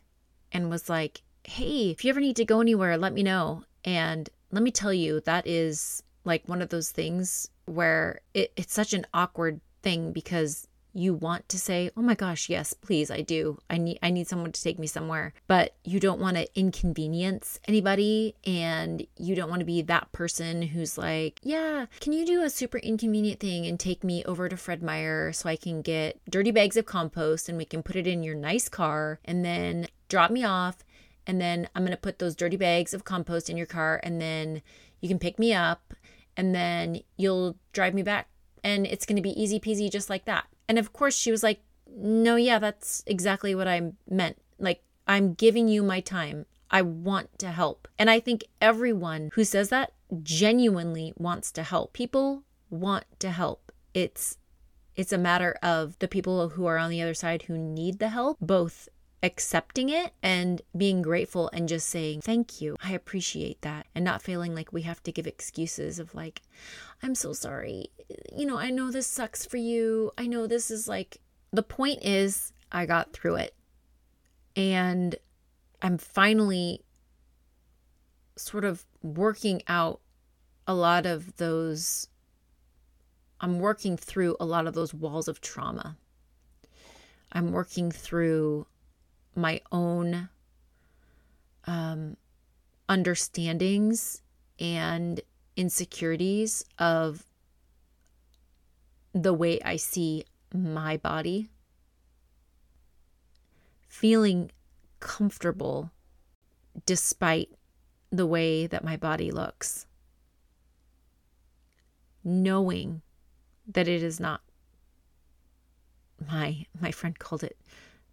and 0.52 0.70
was 0.70 0.90
like, 0.90 1.22
hey, 1.44 1.90
if 1.92 2.04
you 2.04 2.10
ever 2.10 2.20
need 2.20 2.36
to 2.38 2.46
go 2.46 2.60
anywhere, 2.62 2.98
let 2.98 3.14
me 3.14 3.24
know. 3.24 3.64
And 3.84 4.30
let 4.52 4.64
me 4.64 4.72
tell 4.72 4.94
you, 4.94 5.22
that 5.22 5.48
is 5.48 6.04
like 6.24 6.48
one 6.48 6.62
of 6.62 6.70
those 6.70 6.92
things 6.92 7.50
where 7.66 8.22
it, 8.34 8.52
it's 8.56 8.74
such 8.74 8.94
an 8.94 9.06
awkward 9.14 9.62
thing 9.82 10.12
because 10.12 10.68
you 10.96 11.14
want 11.14 11.48
to 11.50 11.60
say, 11.60 11.92
"Oh 11.98 12.02
my 12.02 12.16
gosh, 12.16 12.50
yes, 12.50 12.74
please, 12.74 13.12
I 13.12 13.22
do. 13.22 13.60
I 13.70 13.78
need 13.78 14.00
I 14.02 14.10
need 14.10 14.28
someone 14.28 14.52
to 14.52 14.62
take 14.62 14.80
me 14.80 14.88
somewhere." 14.88 15.34
But 15.48 15.76
you 15.84 16.00
don't 16.00 16.20
want 16.20 16.38
to 16.38 16.48
inconvenience 16.60 17.60
anybody 17.68 18.36
and 18.46 19.06
you 19.18 19.36
don't 19.36 19.50
want 19.50 19.60
to 19.60 19.66
be 19.66 19.82
that 19.84 20.12
person 20.12 20.62
who's 20.62 20.98
like, 20.98 21.40
"Yeah, 21.44 21.86
can 22.00 22.14
you 22.14 22.26
do 22.26 22.42
a 22.42 22.50
super 22.50 22.78
inconvenient 22.78 23.40
thing 23.40 23.66
and 23.68 23.80
take 23.80 24.04
me 24.04 24.24
over 24.24 24.50
to 24.50 24.58
Fred 24.58 24.82
Meyer 24.82 25.34
so 25.34 25.50
I 25.50 25.56
can 25.56 25.82
get 25.82 26.20
dirty 26.30 26.52
bags 26.52 26.78
of 26.78 26.86
compost 26.86 27.50
and 27.50 27.58
we 27.58 27.66
can 27.66 27.84
put 27.84 27.96
it 27.96 28.08
in 28.08 28.24
your 28.24 28.36
nice 28.36 28.70
car 28.70 29.20
and 29.26 29.44
then 29.44 29.88
drop 30.08 30.32
me 30.32 30.44
off 30.44 30.84
and 31.28 31.42
then 31.42 31.68
I'm 31.76 31.84
going 31.84 31.92
to 31.92 31.98
put 31.98 32.20
those 32.20 32.36
dirty 32.36 32.58
bags 32.58 32.94
of 32.94 33.04
compost 33.04 33.50
in 33.50 33.58
your 33.58 33.66
car 33.66 34.00
and 34.04 34.22
then 34.22 34.62
you 35.02 35.10
can 35.10 35.20
pick 35.20 35.40
me 35.40 35.54
up 35.54 35.94
and 36.38 36.54
then 36.54 37.02
you'll 37.18 37.58
drive 37.74 37.94
me 37.94 38.04
back 38.04 38.28
and 38.64 38.86
it's 38.86 39.06
going 39.06 39.16
to 39.16 39.22
be 39.22 39.42
easy 39.42 39.60
peasy 39.60 39.92
just 39.92 40.10
like 40.10 40.26
that. 40.26 40.46
And 40.68 40.78
of 40.80 40.94
course, 40.94 41.16
she 41.16 41.32
was 41.32 41.44
like, 41.44 41.62
No, 41.88 42.36
yeah, 42.36 42.60
that's 42.60 43.04
exactly 43.06 43.56
what 43.56 43.68
I 43.68 43.94
meant. 44.10 44.38
Like, 44.60 44.84
I'm 45.08 45.34
giving 45.34 45.68
you 45.68 45.84
my 45.84 46.00
time. 46.00 46.46
I 46.72 46.82
want 46.82 47.38
to 47.40 47.50
help. 47.50 47.88
And 47.98 48.10
I 48.10 48.20
think 48.20 48.44
everyone 48.60 49.30
who 49.34 49.44
says 49.44 49.70
that 49.70 49.94
genuinely 50.24 51.14
wants 51.18 51.52
to 51.54 51.64
help. 51.64 51.94
People 51.94 52.44
want 52.70 53.06
to 53.20 53.32
help. 53.32 53.72
It's 53.94 54.38
it's 54.96 55.12
a 55.12 55.18
matter 55.18 55.58
of 55.62 56.00
the 56.00 56.08
people 56.08 56.50
who 56.50 56.66
are 56.66 56.78
on 56.78 56.90
the 56.90 57.02
other 57.02 57.14
side 57.14 57.44
who 57.44 57.58
need 57.58 58.00
the 58.00 58.10
help, 58.10 58.38
both 58.40 58.88
accepting 59.26 59.90
it 59.90 60.14
and 60.22 60.62
being 60.78 61.02
grateful 61.02 61.50
and 61.52 61.68
just 61.68 61.90
saying, 61.90 62.22
Thank 62.22 62.62
you. 62.62 62.78
I 62.84 62.92
appreciate 62.92 63.62
that. 63.62 63.88
And 63.96 64.06
not 64.06 64.22
feeling 64.22 64.54
like 64.54 64.72
we 64.72 64.84
have 64.84 65.02
to 65.04 65.12
give 65.12 65.26
excuses 65.26 65.98
of 65.98 66.14
like, 66.14 66.44
I'm 67.02 67.16
so 67.16 67.34
sorry. 67.34 67.88
You 68.36 68.46
know, 68.46 68.58
I 68.58 68.70
know 68.70 68.92
this 68.92 69.08
sucks 69.08 69.44
for 69.44 69.58
you. 69.58 70.12
I 70.18 70.28
know 70.28 70.46
this 70.46 70.70
is 70.70 70.88
like, 70.88 71.18
the 71.52 71.64
point 71.64 72.04
is, 72.04 72.54
I 72.72 72.86
got 72.86 73.14
through 73.14 73.36
it. 73.36 73.56
And 74.56 75.16
I'm 75.82 75.98
finally 75.98 76.82
sort 78.38 78.64
of 78.64 78.86
working 79.02 79.64
out 79.68 80.02
a 80.68 80.76
lot 80.76 81.06
of 81.06 81.38
those. 81.38 82.08
I'm 83.42 83.60
working 83.60 83.98
through 83.98 84.38
a 84.40 84.46
lot 84.46 84.68
of 84.68 84.76
those 84.76 84.94
walls 84.94 85.28
of 85.28 85.42
trauma. 85.42 85.98
I'm 87.32 87.52
working 87.52 87.92
through 87.92 88.68
my 89.36 89.62
own 89.72 90.30
um, 91.66 92.18
understandings 92.88 94.22
and 94.60 95.22
insecurities 95.56 96.64
of 96.80 97.26
the 99.14 99.34
way 99.34 99.62
I 99.62 99.78
see 99.78 100.26
my 100.54 100.98
body, 100.98 101.50
feeling 103.88 104.52
comfortable 105.00 105.92
despite 106.86 107.50
the 108.12 108.26
way 108.26 108.68
that 108.68 108.84
my 108.84 108.98
body 108.98 109.32
looks, 109.32 109.86
knowing 112.24 113.02
that 113.68 113.88
it 113.88 114.04
is 114.04 114.20
not 114.20 114.42
my 116.30 116.66
my 116.80 116.92
friend 116.92 117.18
called 117.20 117.44
it 117.44 117.58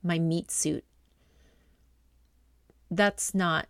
my 0.03 0.19
meat 0.19 0.51
suit 0.51 0.85
that's 2.97 3.35
not 3.35 3.67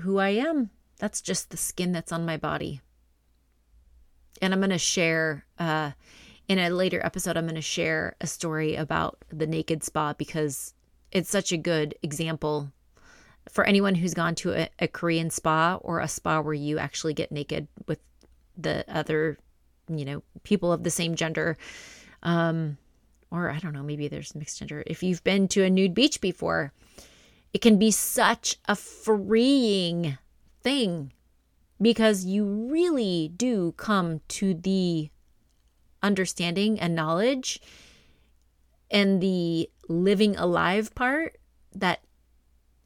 who 0.00 0.18
I 0.18 0.30
am. 0.30 0.70
That's 0.98 1.20
just 1.20 1.50
the 1.50 1.56
skin 1.56 1.92
that's 1.92 2.12
on 2.12 2.24
my 2.24 2.36
body. 2.36 2.80
And 4.40 4.52
I'm 4.52 4.60
going 4.60 4.70
to 4.70 4.78
share 4.78 5.44
uh, 5.58 5.92
in 6.48 6.58
a 6.58 6.70
later 6.70 7.00
episode, 7.04 7.36
I'm 7.36 7.46
going 7.46 7.54
to 7.54 7.62
share 7.62 8.16
a 8.20 8.26
story 8.26 8.74
about 8.76 9.24
the 9.30 9.46
naked 9.46 9.82
spa 9.82 10.12
because 10.12 10.74
it's 11.10 11.30
such 11.30 11.52
a 11.52 11.56
good 11.56 11.94
example 12.02 12.70
for 13.48 13.64
anyone 13.64 13.94
who's 13.94 14.14
gone 14.14 14.34
to 14.36 14.52
a, 14.52 14.68
a 14.78 14.88
Korean 14.88 15.30
spa 15.30 15.78
or 15.80 16.00
a 16.00 16.08
spa 16.08 16.40
where 16.40 16.54
you 16.54 16.78
actually 16.78 17.14
get 17.14 17.32
naked 17.32 17.68
with 17.86 17.98
the 18.56 18.84
other, 18.88 19.38
you 19.88 20.04
know, 20.04 20.22
people 20.42 20.72
of 20.72 20.84
the 20.84 20.90
same 20.90 21.14
gender. 21.14 21.56
Um, 22.22 22.76
or 23.30 23.50
I 23.50 23.58
don't 23.58 23.72
know, 23.72 23.82
maybe 23.82 24.08
there's 24.08 24.34
mixed 24.34 24.58
gender. 24.58 24.84
If 24.86 25.02
you've 25.02 25.24
been 25.24 25.48
to 25.48 25.64
a 25.64 25.70
nude 25.70 25.94
beach 25.94 26.20
before, 26.20 26.72
it 27.52 27.60
can 27.60 27.78
be 27.78 27.90
such 27.90 28.56
a 28.66 28.74
freeing 28.74 30.18
thing 30.62 31.12
because 31.80 32.24
you 32.24 32.44
really 32.44 33.32
do 33.36 33.72
come 33.72 34.20
to 34.28 34.54
the 34.54 35.10
understanding 36.02 36.80
and 36.80 36.94
knowledge 36.94 37.60
and 38.90 39.20
the 39.20 39.68
living 39.88 40.36
alive 40.36 40.94
part 40.94 41.38
that 41.74 42.00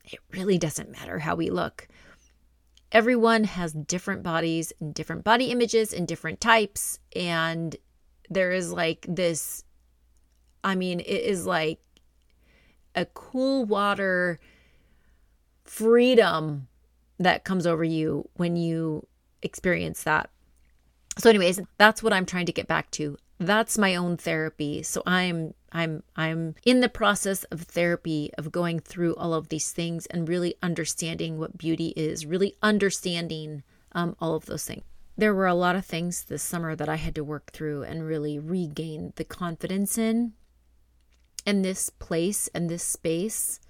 it 0.05 0.19
really 0.31 0.59
doesn't 0.59 0.91
matter 0.91 1.19
how 1.19 1.35
we 1.35 1.51
look. 1.51 1.89
Everyone 2.93 3.45
has 3.45 3.73
different 3.73 4.23
bodies 4.23 4.73
and 4.81 4.95
different 4.95 5.25
body 5.25 5.47
images 5.51 5.93
and 5.93 6.07
different 6.07 6.41
types. 6.41 7.01
And 7.15 7.77
there 8.31 8.53
is 8.53 8.73
like 8.73 9.05
this, 9.09 9.65
I 10.63 10.77
mean, 10.77 11.01
it 11.01 11.07
is 11.07 11.45
like 11.45 11.81
a 12.95 13.05
cool 13.07 13.65
water 13.65 14.39
freedom 15.67 16.69
that 17.19 17.45
comes 17.45 17.67
over 17.67 17.85
you 17.85 18.29
when 18.35 18.57
you 18.57 19.07
experience 19.43 20.03
that. 20.05 20.31
So 21.19 21.31
anyways, 21.31 21.61
that's 21.79 22.03
what 22.03 22.13
I'm 22.13 22.27
trying 22.27 22.47
to 22.47 22.53
get 22.53 22.67
back 22.67 22.91
to. 22.93 23.17
That's 23.39 23.79
my 23.79 23.95
own 23.95 24.17
therapy. 24.17 24.83
So 24.83 25.03
I'm 25.07 25.55
I'm 25.73 26.03
I'm 26.15 26.55
in 26.65 26.81
the 26.81 26.89
process 26.89 27.45
of 27.45 27.63
therapy 27.63 28.31
of 28.39 28.53
going 28.53 28.81
through 28.81 29.15
all 29.17 29.35
of 29.35 29.49
these 29.49 29.73
things 29.73 30.07
and 30.07 30.29
really 30.29 30.55
understanding 30.63 31.39
what 31.39 31.59
beauty 31.59 31.89
is, 31.97 32.27
really 32.27 32.57
understanding 32.63 33.63
um, 33.93 34.17
all 34.21 34.35
of 34.35 34.47
those 34.47 34.65
things. 34.65 34.85
There 35.19 35.35
were 35.35 35.47
a 35.47 35.55
lot 35.55 35.77
of 35.77 35.87
things 35.87 36.25
this 36.25 36.43
summer 36.43 36.77
that 36.77 36.89
I 36.89 36.97
had 36.97 37.15
to 37.15 37.25
work 37.25 37.51
through 37.53 37.85
and 37.85 38.07
really 38.07 38.39
regain 38.39 39.15
the 39.17 39.25
confidence 39.25 39.97
in. 39.97 40.35
And 41.47 41.65
this 41.65 41.89
place 41.91 42.49
and 42.55 42.69
this 42.69 42.83
space 42.83 43.61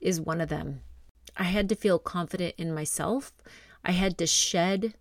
is 0.00 0.20
one 0.20 0.40
of 0.40 0.48
them. 0.48 0.80
I 1.36 1.44
had 1.44 1.68
to 1.70 1.74
feel 1.74 1.98
confident 1.98 2.54
in 2.58 2.74
myself. 2.74 3.32
I 3.84 3.92
had 3.92 4.18
to 4.18 4.26
shed 4.26 4.94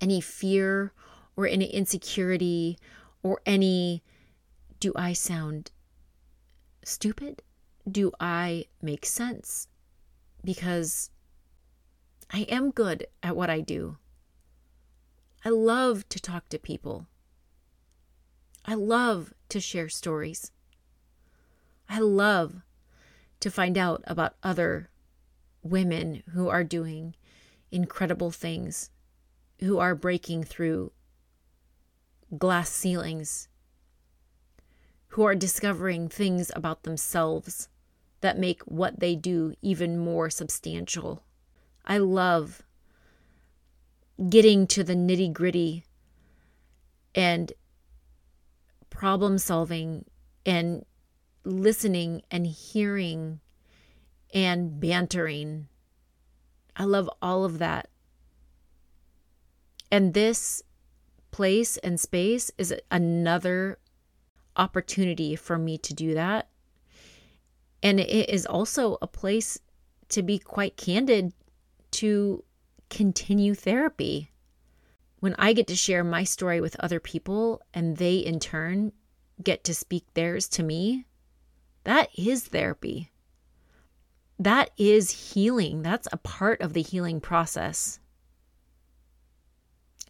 any 0.00 0.20
fear 0.20 0.92
or 1.36 1.46
any 1.46 1.66
insecurity 1.66 2.78
or 3.22 3.40
any 3.46 4.02
do 4.80 4.92
I 4.96 5.12
sound 5.12 5.70
stupid? 6.84 7.42
Do 7.90 8.12
I 8.18 8.66
make 8.80 9.06
sense? 9.06 9.68
Because 10.44 11.10
I 12.32 12.40
am 12.42 12.70
good 12.70 13.06
at 13.22 13.36
what 13.36 13.50
I 13.50 13.60
do. 13.60 13.98
I 15.44 15.50
love 15.50 16.08
to 16.08 16.20
talk 16.20 16.48
to 16.48 16.58
people. 16.58 17.06
I 18.64 18.74
love 18.74 19.34
to 19.48 19.60
share 19.60 19.88
stories. 19.88 20.52
I 21.88 21.98
love 21.98 22.62
to 23.40 23.50
find 23.50 23.76
out 23.76 24.02
about 24.06 24.36
other 24.42 24.88
women 25.62 26.22
who 26.32 26.48
are 26.48 26.64
doing 26.64 27.14
incredible 27.70 28.30
things, 28.30 28.90
who 29.60 29.78
are 29.78 29.94
breaking 29.94 30.44
through 30.44 30.92
glass 32.36 32.70
ceilings, 32.70 33.48
who 35.08 35.24
are 35.24 35.34
discovering 35.34 36.08
things 36.08 36.50
about 36.56 36.82
themselves 36.82 37.68
that 38.22 38.38
make 38.38 38.62
what 38.62 39.00
they 39.00 39.14
do 39.14 39.54
even 39.60 39.98
more 39.98 40.30
substantial. 40.30 41.22
I 41.84 41.98
love 41.98 42.62
getting 44.28 44.66
to 44.68 44.84
the 44.84 44.94
nitty 44.94 45.32
gritty 45.32 45.84
and 47.14 47.52
problem 48.88 49.38
solving 49.38 50.04
and 50.46 50.84
listening 51.44 52.22
and 52.30 52.46
hearing 52.46 53.40
and 54.32 54.80
bantering. 54.80 55.68
I 56.74 56.84
love 56.84 57.10
all 57.20 57.44
of 57.44 57.58
that. 57.58 57.88
And 59.90 60.14
this 60.14 60.62
place 61.30 61.76
and 61.78 62.00
space 62.00 62.50
is 62.56 62.74
another 62.90 63.78
opportunity 64.56 65.36
for 65.36 65.58
me 65.58 65.76
to 65.78 65.94
do 65.94 66.14
that. 66.14 66.48
And 67.82 68.00
it 68.00 68.30
is 68.30 68.46
also 68.46 68.96
a 69.02 69.06
place 69.06 69.58
to 70.10 70.22
be 70.22 70.38
quite 70.38 70.76
candid 70.76 71.32
to 71.92 72.44
continue 72.88 73.54
therapy. 73.54 74.30
When 75.20 75.34
I 75.38 75.52
get 75.52 75.66
to 75.68 75.76
share 75.76 76.04
my 76.04 76.24
story 76.24 76.60
with 76.60 76.78
other 76.80 77.00
people 77.00 77.60
and 77.74 77.96
they 77.96 78.16
in 78.16 78.40
turn 78.40 78.92
get 79.42 79.64
to 79.64 79.74
speak 79.74 80.04
theirs 80.14 80.48
to 80.50 80.62
me, 80.62 81.06
that 81.84 82.08
is 82.16 82.44
therapy 82.44 83.11
that 84.44 84.70
is 84.76 85.32
healing. 85.32 85.82
That's 85.82 86.08
a 86.12 86.16
part 86.16 86.60
of 86.60 86.72
the 86.72 86.82
healing 86.82 87.20
process. 87.20 87.98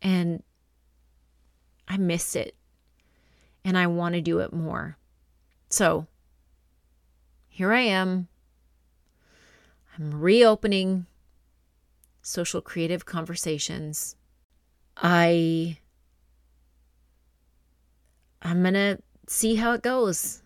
And 0.00 0.42
I 1.88 1.96
miss 1.96 2.36
it. 2.36 2.54
And 3.64 3.78
I 3.78 3.86
want 3.86 4.14
to 4.14 4.20
do 4.20 4.40
it 4.40 4.52
more. 4.52 4.96
So 5.70 6.06
here 7.48 7.72
I 7.72 7.82
am. 7.82 8.28
I'm 9.96 10.20
reopening 10.20 11.06
social 12.22 12.60
creative 12.60 13.04
conversations. 13.04 14.16
I 14.96 15.78
I'm 18.40 18.62
going 18.62 18.74
to 18.74 18.98
see 19.28 19.54
how 19.54 19.72
it 19.72 19.82
goes. 19.82 20.41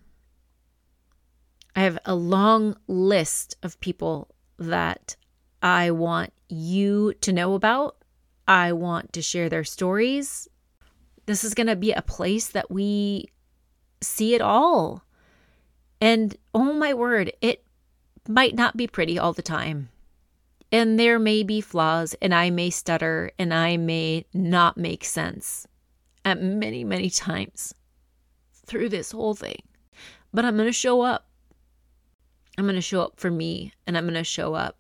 I 1.77 1.81
have 1.81 1.99
a 2.07 2.14
long 2.14 2.77
list 2.89 3.57
of 3.62 3.79
people 3.81 4.35
that 4.59 5.14
I 5.62 5.91
want 5.91 6.33
you 6.49 7.12
to 7.20 7.33
know 7.33 7.53
about. 7.55 7.99
I 8.49 8.72
want 8.72 9.12
to 9.12 9.20
share 9.20 9.51
their 9.51 9.64
stories. 9.64 10.49
This 11.27 11.45
is 11.45 11.53
going 11.53 11.66
to 11.66 11.77
be 11.77 11.93
a 11.93 12.01
place 12.01 12.49
that 12.49 12.70
we 12.70 13.29
see 14.01 14.35
it 14.35 14.41
all. 14.41 15.05
And 16.01 16.35
oh 16.55 16.72
my 16.72 16.95
word, 16.95 17.33
it 17.43 17.62
might 18.27 18.55
not 18.55 18.77
be 18.77 18.87
pretty 18.87 19.18
all 19.18 19.35
the 19.35 19.43
time. 19.43 19.91
And 20.72 20.99
there 20.99 21.18
may 21.18 21.43
be 21.43 21.61
flaws, 21.61 22.16
and 22.20 22.35
I 22.35 22.51
may 22.51 22.70
stutter, 22.70 23.31
and 23.39 23.55
I 23.55 23.77
may 23.77 24.24
not 24.35 24.77
make 24.77 25.05
sense 25.05 25.66
at 26.24 26.43
many, 26.43 26.85
many 26.85 27.09
times 27.11 27.74
through 28.66 28.89
this 28.89 29.12
whole 29.12 29.35
thing. 29.35 29.62
But 30.33 30.45
I'm 30.45 30.57
going 30.57 30.68
to 30.68 30.72
show 30.72 31.03
up. 31.03 31.29
I'm 32.57 32.65
going 32.65 32.77
to 32.77 32.81
show 32.81 33.03
up 33.03 33.19
for 33.21 33.31
me 33.31 33.73
and 33.87 33.97
I'm 33.97 34.05
going 34.05 34.15
to 34.15 34.25
show 34.25 34.55
up 34.55 34.79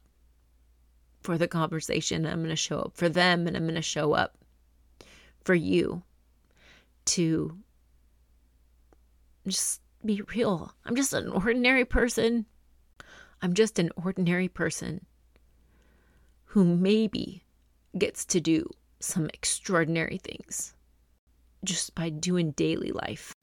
for 1.20 1.36
the 1.36 1.48
conversation. 1.48 2.26
I'm 2.26 2.38
going 2.38 2.50
to 2.50 2.56
show 2.56 2.78
up 2.80 2.96
for 2.96 3.08
them 3.08 3.46
and 3.46 3.56
I'm 3.56 3.64
going 3.64 3.74
to 3.74 3.82
show 3.82 4.12
up 4.12 4.36
for 5.44 5.54
you 5.54 6.02
to 7.06 7.58
just 9.46 9.80
be 10.04 10.22
real. 10.34 10.72
I'm 10.84 10.96
just 10.96 11.12
an 11.12 11.28
ordinary 11.28 11.84
person. 11.84 12.46
I'm 13.42 13.54
just 13.54 13.78
an 13.78 13.90
ordinary 13.96 14.48
person 14.48 15.04
who 16.44 16.64
maybe 16.64 17.44
gets 17.98 18.24
to 18.26 18.40
do 18.40 18.68
some 19.00 19.28
extraordinary 19.34 20.18
things 20.18 20.74
just 21.64 21.94
by 21.94 22.08
doing 22.08 22.52
daily 22.52 22.92
life. 22.92 23.34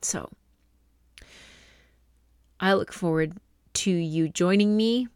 So, 0.00 0.30
I 2.60 2.74
look 2.74 2.92
forward 2.92 3.36
to 3.74 3.90
you 3.90 4.28
joining 4.28 4.76
me 4.76 5.08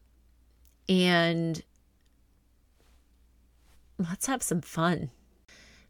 and 0.88 1.62
let's 3.98 4.26
have 4.26 4.42
some 4.42 4.60
fun. 4.60 5.10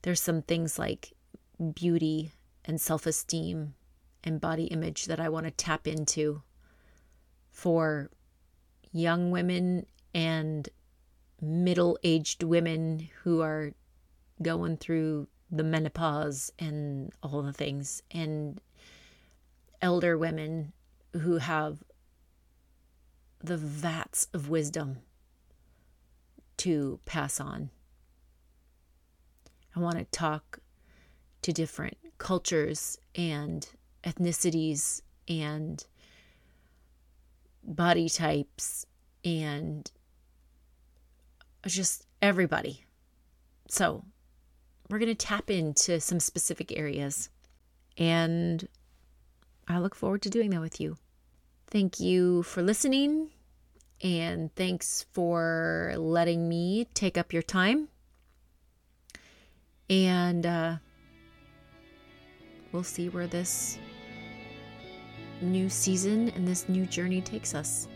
There's 0.02 0.20
some 0.20 0.42
things 0.42 0.78
like 0.78 1.12
beauty 1.74 2.32
and 2.64 2.80
self 2.80 3.06
esteem 3.06 3.74
and 4.24 4.40
body 4.40 4.64
image 4.64 5.06
that 5.06 5.20
I 5.20 5.28
want 5.28 5.46
to 5.46 5.50
tap 5.50 5.86
into 5.86 6.42
for 7.50 8.10
young 8.92 9.30
women 9.30 9.86
and 10.14 10.68
middle 11.40 11.98
aged 12.02 12.42
women 12.42 13.08
who 13.22 13.42
are 13.42 13.72
going 14.42 14.76
through 14.76 15.28
the 15.50 15.64
menopause 15.64 16.52
and 16.58 17.12
all 17.22 17.42
the 17.42 17.52
things, 17.52 18.02
and 18.10 18.60
elder 19.80 20.18
women 20.18 20.72
who 21.12 21.38
have 21.38 21.82
the 23.47 23.57
vats 23.57 24.26
of 24.34 24.49
wisdom 24.49 24.99
to 26.57 26.99
pass 27.05 27.40
on. 27.40 27.70
I 29.74 29.80
want 29.80 29.99
to 29.99 30.05
talk 30.07 30.59
to 31.42 31.53
different 31.53 31.97
cultures 32.18 32.99
and 33.14 33.68
ethnicities 34.03 35.01
and 35.28 35.84
body 37.62 38.09
types 38.09 38.84
and 39.24 39.90
just 41.66 42.05
everybody. 42.20 42.84
So, 43.68 44.05
we're 44.88 44.99
going 44.99 45.09
to 45.09 45.14
tap 45.14 45.51
into 45.51 46.01
some 46.01 46.20
specific 46.20 46.76
areas. 46.76 47.28
And 47.97 48.66
I 49.68 49.78
look 49.78 49.94
forward 49.94 50.22
to 50.22 50.30
doing 50.30 50.51
that 50.51 50.61
with 50.61 50.80
you. 50.80 50.97
Thank 51.68 51.99
you 51.99 52.44
for 52.44 52.62
listening. 52.62 53.30
And 54.03 54.55
thanks 54.55 55.07
for 55.12 55.94
letting 55.97 56.49
me 56.49 56.86
take 56.94 57.16
up 57.16 57.32
your 57.32 57.42
time. 57.42 57.88
And 59.88 60.44
uh, 60.44 60.76
we'll 62.72 62.82
see 62.82 63.09
where 63.09 63.26
this 63.26 63.78
new 65.40 65.68
season 65.68 66.30
and 66.30 66.47
this 66.47 66.68
new 66.68 66.86
journey 66.86 67.20
takes 67.20 67.55
us. 67.55 67.88